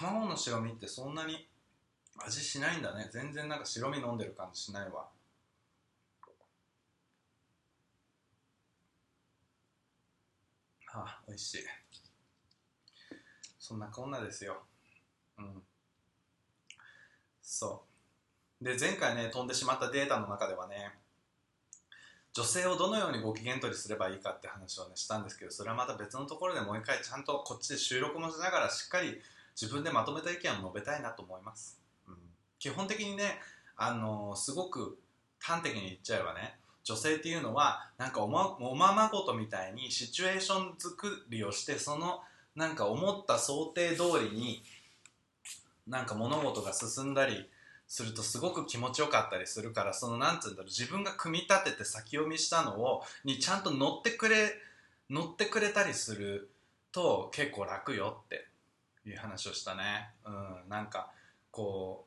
[0.00, 1.46] 卵の白身ってそんなに
[2.18, 3.08] 味しないんだね。
[3.12, 5.06] 全然なんか白身飲んでる感じしないわ。
[10.94, 11.58] あ美味しい。
[13.58, 14.62] そんなこんなですよ。
[15.38, 15.62] うん。
[17.42, 17.94] そう。
[18.64, 20.94] で前回ね飛んでしまったデータの中ではね
[22.32, 29.20] 女性をどのようにご機嫌取りすればいいかって話をねしたんですけどそれはまた別のところでもう一回ちゃんとこっちで収録もしながらしっかり
[29.60, 31.78] 自分でまとめた意見を述べたいなと思います、
[32.08, 32.14] うん、
[32.58, 33.38] 基本的にね
[33.76, 34.98] あのー、すごく
[35.38, 42.20] 端的に言っちゃえばね女性っていうのはなんかおまおままごとみたいにシチュエーション作りをしてその
[42.54, 44.62] なんか思った想定通りに
[45.88, 47.48] なんか物事が進んだり
[47.88, 54.52] するとすごく気持ちよかったりするからそのなんつうんだろう自分が組み立てて先読みしたのをにちゃんと乗ってくれ
[55.10, 56.50] 乗ってくれたりする
[56.92, 58.46] と結構楽よって
[59.06, 60.10] いう話をしたね。
[60.24, 61.10] うんなんか
[61.50, 62.06] こ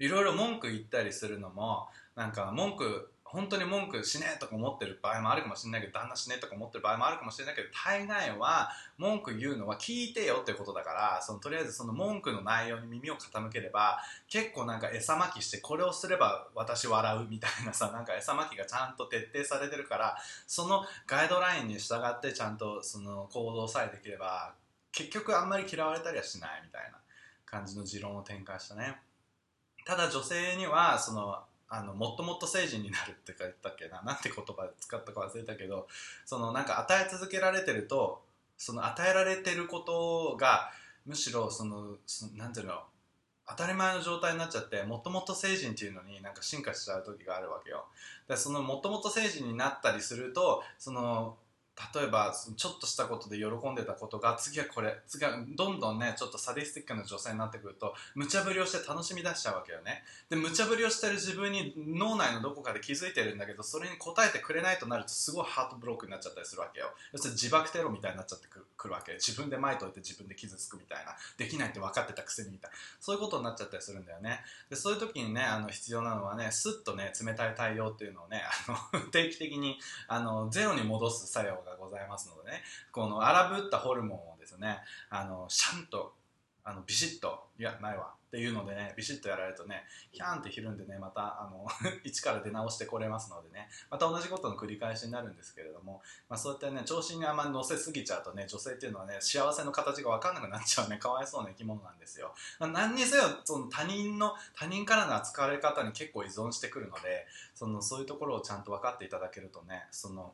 [0.00, 24.52] ういろいろ文句言ったりするのもなんか文句本当に文句しねえとか思ってる場合もあるかもしれないけど旦那しねえとか思ってる場合もあるかもしれないけど大概は文句言うのは聞いてよってことだからそのとりあえずその文句の内容に耳を傾ければ結構なんか餌まきしてこれをすれば私笑うみたいなさ なんか餌まきがちゃんと徹底されてるからそのガイドラインに従ってちゃんとその行動さえできれば
[24.92, 26.98] 結局あんまり嫌われたりはしないみたいな
[27.46, 29.00] 感じの持論を展開したね。
[29.84, 31.42] ただ女性にはその
[31.74, 34.02] あのもっともっと成人になるって言ったっけな？
[34.04, 35.88] なんて言葉使ったか忘れたけど
[36.26, 38.22] そのなんか与え続けられてると
[38.58, 40.70] その与えられてることが
[41.06, 41.96] むしろその
[42.36, 42.82] なんていうの？
[43.48, 47.86] 当たり前の状態になっちゃってもともと成人っていうのになんか進化しちゃう時があるわけよ。
[48.28, 51.36] でそのもともと成人になったりするとその
[51.94, 60.02] 例えばちょっとしたことで喜んでたことが次はこれ次はどんどんねちょっとサディスティックな女性になってくると無茶ぶりをして楽しみ出しちゃうわけよね。
[60.28, 66.92] で無茶ぶりをしてる自分に脳内のどこかで気づいてるんだけどそれに応えてくれないとなるとすごいハートブロックになっちゃったりするわけよ。
[67.12, 71.16] 要するに自爆テロみたいになっちゃってくるわけ自分で前といて自分で傷つくみたいな。
[71.38, 72.68] できないって分かってたくせにみた。
[72.68, 74.40] いなそういうことになっちゃったりするんだよね。
[74.68, 84.78] でそういう時にねあの必要なのはねスッとね冷たい対応っていうのをねあの 定期的にあのゼロに戻す作用がございますのでねこの荒ぶったホルモンをですね
[85.10, 86.14] あのシャンと
[86.64, 91.66] あのビシッといやないわっていうのでねビシッとやられるとねヒャーンってひるんでねまたあの
[92.02, 96.00] 一から出直してこれますのでねまた同じことの繰り返しになるんですけれども、
[96.30, 102.34] まあ、そうやってね調子にあんまり乗せすぎちゃうとね女性っていうのはね幸せの形が分かんなくなっちゃうねかわいそうな生き物なんですよ。
[102.58, 110.32] ま何にせよその他人の他人からの扱われ方に結構依存してくるのでそのそういうところをちゃんと分かっていただけるとねその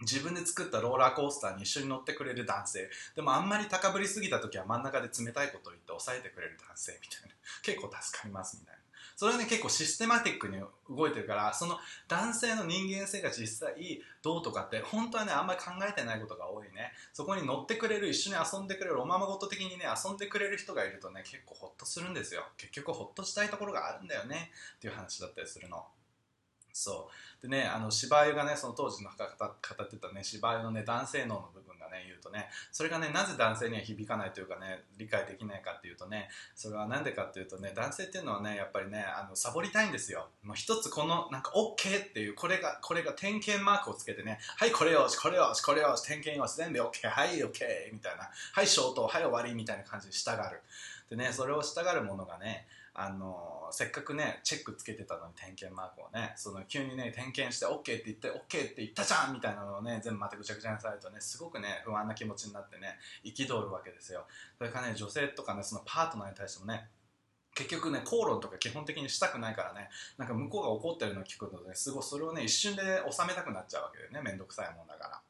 [0.00, 2.88] 自分で作ったローラーコースターに一緒に乗ってくれる男性。
[3.16, 7.34] でもあんまり高ぶりすぎた時は真ん中で冷たいことを言って抑えてくれる男性みたいな。
[7.62, 8.78] 結構助かりますみたいな。
[9.16, 16.92] それはね結構システマティックに動いてるからその男性の人間性が実際どうとかって本当はねあんまり考えてないことが多いね。
[17.12, 22.46] そこに乗ってくれる一緒に遊んでくれるおままごと的にね遊んでくれる人がいるとね結構ホッとするんですよ。
[22.56, 24.52] 結局ホッとしたいところがあるんだよね。
[24.76, 25.84] っていう話だったりするの。
[26.72, 27.12] そう。
[27.40, 40.28] でねあの芝居がねその当時の方語ってたね芝居のね男性脳の部分がね言うとねそれがねなぜ男性には響かないというかね理解できないかっていうとねそれは何でかっていうとね男性っていうのはねやっぱりねあのサボりたいんですよ。
[40.42, 48.28] もう一つこのなんか OK っていうこれがこれが点検マークをつけてねはいこれよしこれよしこれよし点検よし全部 OK はい OK みたいな。
[48.52, 50.36] はい消灯はい終わりみたいな感じで従う。
[51.10, 52.66] でねそれを従うものがね
[53.00, 64.26] あのせっかくねチェックつけてたのに点検マークをねその急にね点検して OK って言って OK って言ったじゃんみたいなのをね全部またぐちゃぐちゃにされるとねすごくね不安な気持ちになってね憤るわけですよ。
[64.58, 66.88] それからね女性とかねそのパートナーに対してもね
[67.54, 75.20] 結局ね口論とか基本的にしたくないからねなんか向こうが怒ってるのを聞くとねすごいそれをね一瞬で収めたくなっちゃうわけでねめんどくさいもんだから。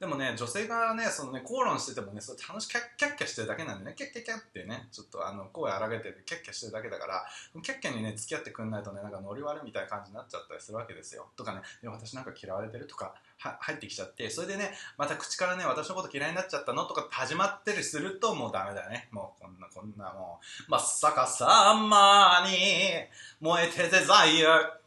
[0.00, 7.24] でもね、女性がね、そのね、口論しててもね、それ楽しくキャッキャッキャしてるだけなんでね、キャッキャッキャってね、ちょっとあの、声荒げててキャッキャしてるだけだから、
[7.62, 11.28] キャッキャにね、付き合ってくんないとね、なんかノリ悪いみたいな感じになっちゃったりするわけですよ。
[11.36, 16.84] とかね、いや、私なんか嫌われてるとか、は、入ってきちゃって、それでね、また口からね、私のこと嫌いになっちゃったの？
[16.84, 19.08] とか始まったりするともうダメだよね。
[19.10, 22.56] もうこんな、こんなもう、まっさかさまに
[23.40, 24.78] 燃えてデザイア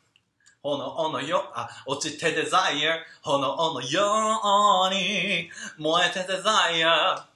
[0.66, 7.28] 炎のよ、あ、落ちてデザイア、炎のように燃えてデザイア。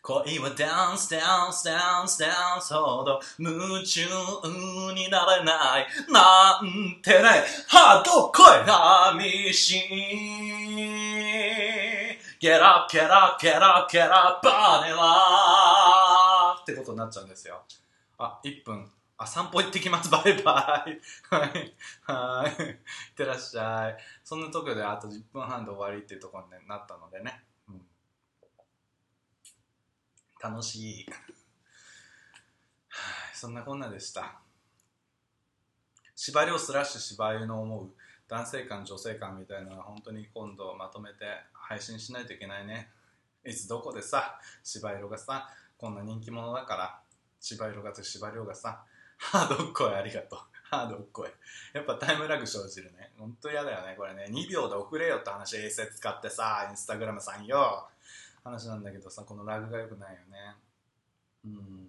[0.00, 4.06] 恋はダンスダンスダンスダンスほど夢中
[4.94, 9.80] になれないなんてね、ハード声寂しい。
[12.40, 17.64] Get up, get up, get up, get up, バネラってことになっちゃうんですよ。
[18.16, 18.88] あ、1分。
[19.18, 20.10] あ、散歩行ってきます。
[20.10, 21.00] バイバイ。
[21.28, 21.74] はい。
[22.02, 22.62] はい。
[22.62, 22.76] いっ
[23.16, 23.96] てらっしゃい。
[24.22, 27.42] そんなとこであと10分半で終わりっていうところになったのでね。
[27.68, 27.82] うん、
[30.40, 31.06] 楽しい。
[32.88, 33.34] はい。
[33.34, 34.40] そんなこんなでした。
[36.14, 37.88] 縛りをスラッシュ芝居の思う
[38.28, 42.90] 男性感女性感みたいなのは本当に今度まとめて配信しないといけないね
[43.46, 47.00] いつどこでさ芝色がさこんな人気者だから
[47.40, 48.84] 芝色がと芝色がさ
[49.18, 50.38] ハードっこいありがとう。
[50.70, 51.30] ハードっこい。
[51.72, 53.12] やっぱタイムラグ生じるね。
[53.18, 53.94] ほんと嫌だよね。
[53.96, 57.88] これね、2秒で遅れよって話、衛星使ってさ、インスタグラムさんよ。
[58.44, 60.56] 話なんだけどさ、このラグが良くないよね。
[61.44, 61.88] うん。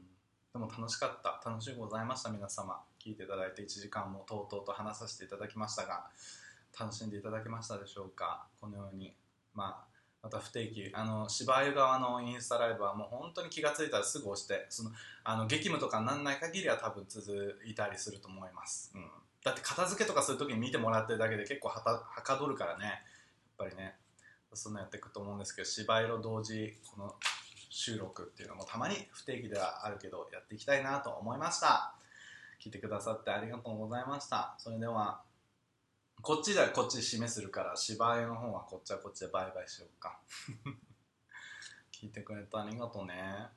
[0.51, 1.41] でも楽しかった。
[1.49, 2.83] 楽しいございました、皆様。
[2.99, 6.09] 聞いていただいて1時間もとうとうと話させていただきましたが、
[6.77, 8.47] 楽しんでいただけましたでしょうか？
[8.59, 9.15] このように。
[9.53, 9.88] まあ、
[10.21, 10.91] また不定期。
[10.93, 14.91] あの芝居側のインスタライブはもう本当に気が付いたらすぐ押してその
[15.23, 19.05] あの激務とかになんない限りは多分続いたりすると思います、うん、
[19.43, 22.85] だって片付けとかする時に見てもらってるだけで結構はたはかどるからね。
[22.85, 22.95] やっ
[23.57, 23.95] ぱりね。
[24.53, 27.15] そんなやっていくと思うんですけど芝居の同時この
[27.69, 31.93] 収録っていうのもたまに不定期ではあるけどやっていきたいなと思いました。
[32.59, 34.55] 聞いてくださってありがとうございました。
[34.57, 35.21] それでは
[36.21, 40.19] こっちではこっちで締めするから芝居の方はこっちはこっちでバイバイしようか。
[41.91, 43.47] 聞いてくれてありがとうね。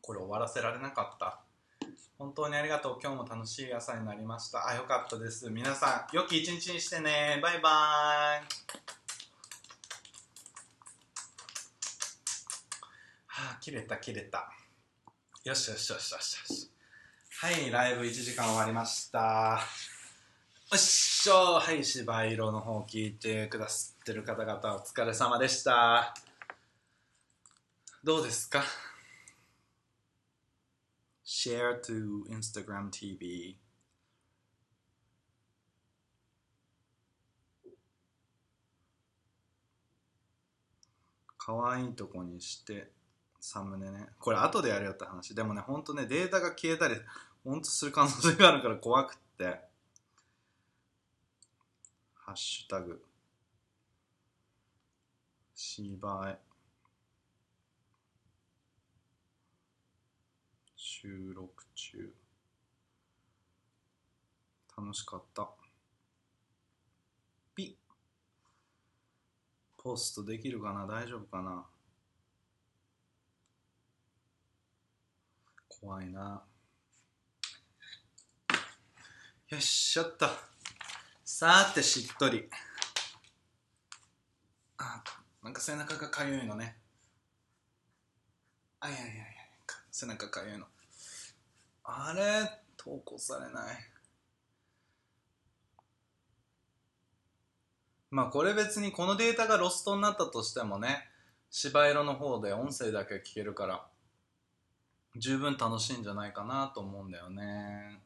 [0.00, 1.42] これ終わらせられなかった。
[2.18, 3.00] 本当にありがとう。
[3.02, 4.66] 今日も楽しい朝になりました。
[4.66, 5.50] あよかったです。
[5.50, 7.38] 皆さん良き一日にしてね。
[7.42, 8.42] バイバイ。
[13.26, 14.52] はあ切れた切れた。
[15.44, 16.81] よしよしよしよしよし。
[17.42, 19.58] はい、ライブ1時間終わりました。
[20.70, 26.14] よっしょはい、芝色の方聞いてくださってる方々お疲れ様でした。
[28.04, 28.62] どうですか
[31.26, 33.58] ?Share to Instagram TV
[41.36, 42.92] かわいいとこにして
[43.40, 44.06] サムネね。
[44.20, 45.34] これ後でやるよって話。
[45.34, 46.94] でもね、ほんとね、データが消えたり、
[47.44, 49.60] ほんとする可能性があるから怖くって。
[52.14, 53.04] ハッシュタグ。
[55.54, 56.38] 芝居。
[60.76, 62.14] 収録中。
[64.78, 65.50] 楽しかった。
[67.56, 67.76] ピ
[69.76, 70.86] ポストできるかな？
[70.86, 71.66] 大丈夫かな？
[75.68, 76.44] 怖いな。
[79.52, 80.30] よしやった
[81.26, 82.48] さーてしっとり。
[84.78, 85.04] あ
[85.44, 86.74] なんか背中がかゆいのね。
[88.80, 89.22] あいやいやいや
[89.90, 90.64] 背中かゆいの。
[91.84, 93.76] あれ投稿されない。
[98.10, 101.06] まあこれ別にこのデータがロストになったとしてもね
[101.50, 103.86] 芝色の方で音声だけ聞けるから
[105.16, 108.00] 十分楽しいんじゃないかなと思うんだよね。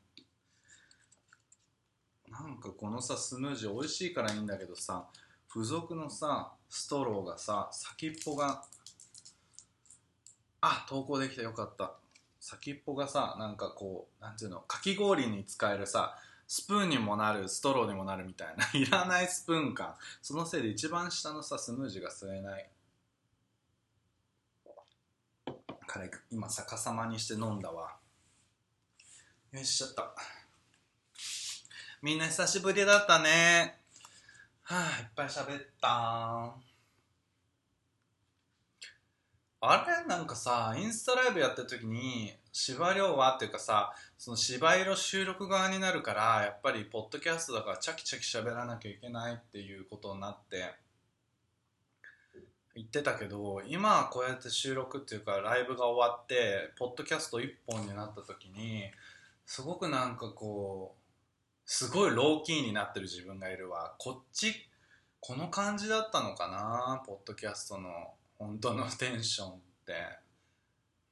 [2.41, 5.07] なんかこのさスムージー美味しいからいいんだけどさ
[5.53, 8.65] 付属のさストローがさ先っぽが
[10.61, 11.43] あ投稿できた。
[11.43, 11.95] よかった。
[12.41, 16.17] 先っぽがさなんかこうなんていうのかき氷に使えるさ
[16.47, 22.71] スプーンにもなるストローにもなるみたいな いらないスプーン感そのせいで一番下のさスムージーが吸えない。
[25.89, 27.97] 彼今逆さまにして飲んだわ。
[29.53, 30.15] よしちゃった
[32.07, 33.75] みんな久しぶりだったね。
[34.63, 36.55] はあいっぱい喋った。
[39.61, 40.07] あれ？
[40.07, 43.35] なんかさインスタライブやってる時に芝涼は？
[43.35, 50.77] っていうかさその芝色収録側になるからやっぱりポッドキャストだからチャキチャキ喋らなきゃいけないっていうことになって
[52.77, 58.85] 言ってたけど今はこうやって収録っていうかライブが終わってポッドキャスト1本になった時に
[59.45, 61.01] すごくなんかこう
[61.67, 63.95] すごいローキーになってる自分がいるわ。
[63.99, 64.55] こっち
[65.21, 67.03] この感じだったのかな？
[67.05, 67.91] ポッドキャストの
[68.39, 69.53] 本当のテンションっ
[69.85, 69.93] て。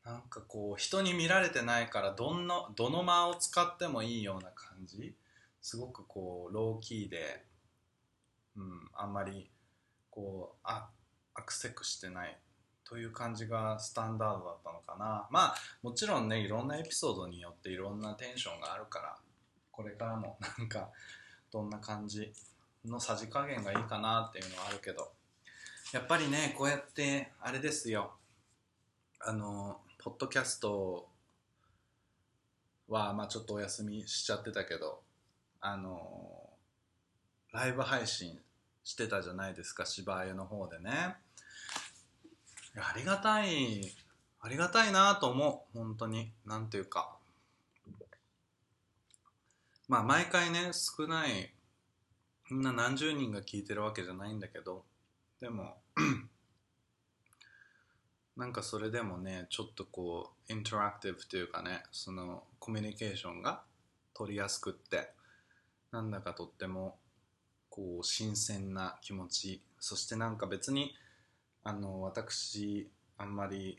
[0.04, 5.14] なんかこう人に見られてないからどんなどの間を使ってもいいような感じ？
[5.62, 7.42] すごくこうローキーで、
[8.54, 9.50] うん、あんまり
[10.10, 10.90] こうあ
[11.34, 12.38] アクセクしてない
[12.84, 15.26] という感じがスタンダードだったのかな。
[15.30, 19.16] まあもちろんねいろんなエピソードによっていろんなテンションがあるから
[19.74, 20.90] これからも なんか
[21.50, 22.32] どんな感じ
[22.84, 25.12] のさじ加減がいいかなっていうのはあるけど。
[25.92, 28.14] やっぱりねこうやってあれですよ。
[29.20, 31.08] あのポッドキャスト
[32.88, 35.02] はまあちょっとお休みしちゃってたけど
[35.60, 36.50] あの
[37.52, 38.40] ライブ配信
[38.82, 41.16] してたじゃないですか芝居の方でね。
[42.76, 43.92] ありがたい
[44.40, 46.32] ありがたいなと思う本当に。
[46.44, 47.16] なんていうか。
[49.88, 51.52] まあ毎回ね少ない
[52.50, 54.84] みんな何十人が聞いてるわけじゃないんだけど
[55.40, 55.76] でも
[58.36, 63.62] なんかそれでもねちょっとこうインタラクティブというかねそのコミュニケーションが
[64.14, 65.10] 取りやすくって
[65.92, 66.96] なんだかとっても
[67.68, 69.62] こう新鮮な気持ち。
[69.80, 70.94] そしてなんか別に
[71.62, 73.78] あの私あんまり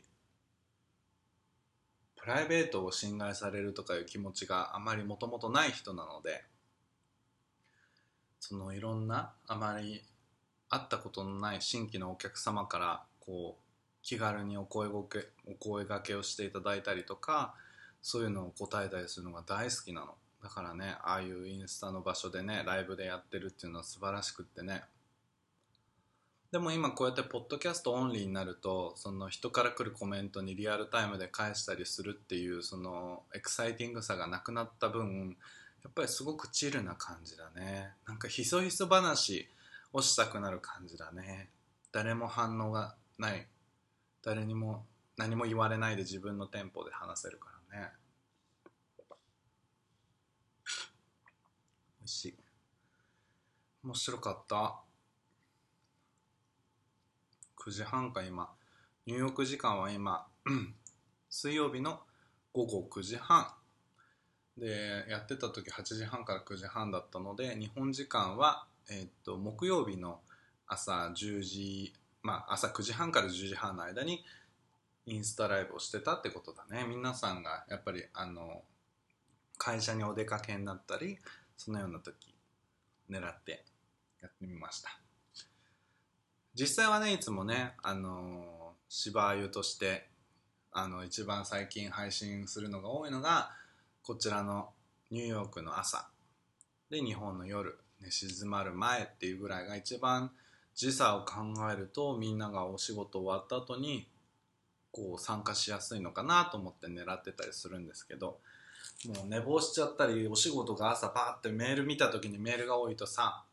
[2.26, 6.42] プライベートを侵害されるとかいう気持ちがあまりもともとない人なので
[8.40, 10.02] そのいろんなあまり
[10.68, 13.62] 会ったことのない新規のお客様からこう
[14.02, 17.54] 気軽にお声ごけお声がけをしていただいたりとか
[18.02, 20.14] そういうのを答えたりするのが大好きなの。
[20.42, 24.82] だからねああいうインスタの場所でねライブでやってるっていうのは素晴らしくってね
[26.52, 35.36] でも今こうやってポッドキャストオンリーになるとその人から来るコメントにリアルタイムで返したりするっていうそのエクサイティングさがなくなった分
[35.86, 37.92] やっぱりすごくチルな感じだね。
[38.08, 39.48] なんかひそひそ話
[39.92, 41.48] をしたくなる感じだね。
[41.92, 43.46] 誰も反応がない。
[44.24, 44.84] 誰にも
[45.16, 47.90] 何も言われないで自分のテンポで話せるからね。
[52.00, 52.34] 美味しい。
[53.84, 54.85] 面白かった。
[57.66, 58.48] 9時半か今。
[59.06, 60.24] ニューヨーク時間は今
[61.28, 61.98] 水曜日の
[62.52, 63.48] 午後9時半。
[64.56, 70.20] でやってた時8時半から9時半だったので日本時間は、え、っと木曜日の
[70.68, 74.24] 朝10時まあ朝9時半から10時半の間に
[75.06, 76.86] インスタライブをしてたってことだね。
[76.88, 78.62] 皆さんがやっぱりあの
[79.58, 81.18] 会社にお出かけになったり
[81.56, 82.32] そのような時
[83.10, 83.64] 狙って
[84.22, 85.05] やってみました。
[86.58, 90.08] 実際はねいつもねあの芝居として
[90.72, 93.50] あの一番最近配信するのが多いのが
[94.02, 94.70] こちらの
[95.10, 96.08] ニューヨークの朝。
[96.90, 100.30] で日本の夜寝静まる前っていうぐらいが一番
[100.74, 101.34] 時差を考
[101.70, 104.06] えるとみんながお仕事終わった後に
[104.92, 108.38] こう参加しやすいのかなと思って狙ってたりするんですけど
[109.06, 113.44] もう寝坊しちゃったりお仕事が朝パーってメール見た時にメールが多いとさ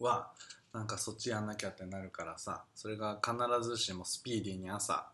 [0.00, 0.30] は
[0.74, 3.36] なんかそっちやんなきゃってなるからさそれが必
[3.66, 5.06] ずしもスピーディーに朝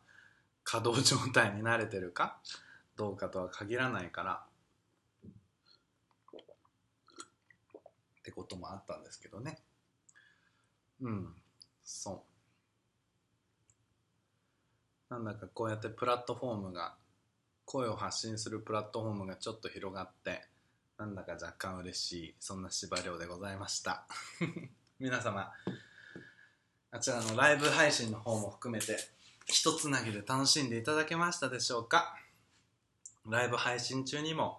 [0.65, 2.39] 稼働状態に慣れてるか
[2.97, 4.43] どうかとは限らないから
[8.19, 9.59] ってこともあったんですけどね。
[11.03, 11.29] うん
[11.85, 12.25] そ
[15.11, 15.15] う。
[15.15, 16.95] なんだかこうやってプラットフォームが
[17.65, 20.43] 声を発信するプラットフォームがちょっと広がって
[20.99, 24.07] なんだか若干嬉しいそんな司馬遼でございました。
[25.01, 25.51] 皆様。
[26.91, 28.99] あちらのライブ配信の方も含めて
[29.47, 32.19] 一つなぎで楽しんでいただけましたでしょうか？
[33.27, 34.59] ライブ配信中にも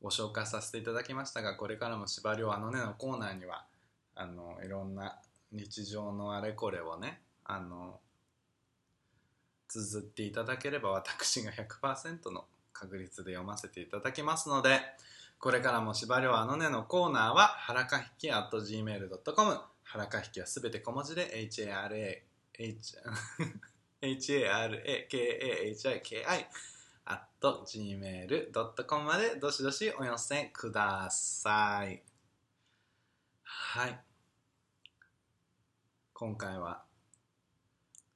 [0.00, 3.64] ご紹介させていただきましたがこれからも司馬遼あのねのコーナーには
[4.14, 5.18] あのいろんな
[5.50, 7.98] 日常のあれこれをねあの
[9.66, 14.78] 綴っていただければ私が100%の確率で読ませていただきますので
[15.44, 22.22] これからも司馬遼あのねのコーナーははらかひき at gmail.com はらかひきはすべて小文字で HARA
[22.54, 22.96] H
[24.00, 24.86] HARAKAHIKI
[27.04, 32.02] at gmail.com までどしどしお寄せください。
[33.42, 34.00] はい。
[36.14, 36.84] 今回は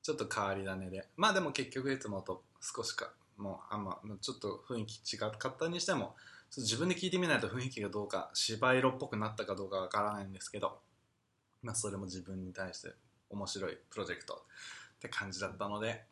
[0.03, 1.07] ちょっと変わり種で。
[1.19, 6.17] まあでも結局いつもと少しかもうあんまちょっと雰囲気違かったにしても
[6.57, 10.79] 自分で聞いてみないと雰囲気がどうか芝色っぽくなったかどうかわからないんですけど
[11.63, 12.93] まあそれも自分に対して
[13.31, 16.05] 面白いプロジェクトって感じだったので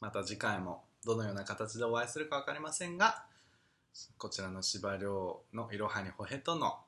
[0.00, 3.24] また次回もどのような形でお会いするか分かりませんが
[4.16, 6.80] こちらの司馬遼の「いろはにほへと」の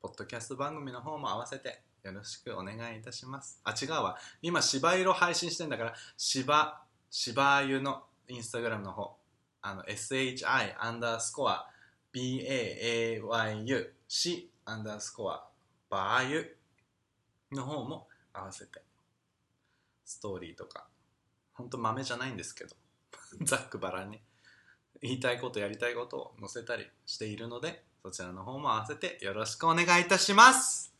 [0.00, 3.60] ポッドキャスト番組の方も合わせてよろしくお願いいたします。
[3.64, 4.16] あ違うわ。
[4.40, 9.16] 今芝色配信してんだから芝芝湯のインスタグラムの方
[9.62, 11.68] あの SHI アンダースコア
[12.16, 15.46] BAAYU しアンダースコア
[15.90, 16.56] バーユ
[17.52, 18.82] の方も合わせて。
[20.04, 20.86] ストーリーとか。
[21.52, 22.74] ほんと豆じゃないんですけど。
[23.44, 24.20] ざっくばらんに。
[25.02, 30.94] 言いたいことやりたいことを載せたりしているのでそちらの方も合わせてよろしくお願いいたします。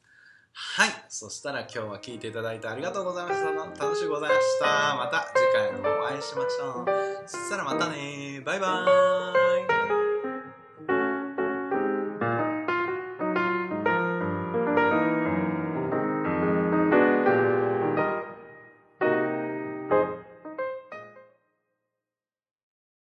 [0.52, 0.90] はい。
[1.08, 3.86] そしたら今日は聞いていただいてありがとうございました。
[3.86, 4.96] 楽しいございました。
[4.96, 7.28] また次回のお会いしましょう。
[7.28, 9.45] そしたらまたねバイバーイ。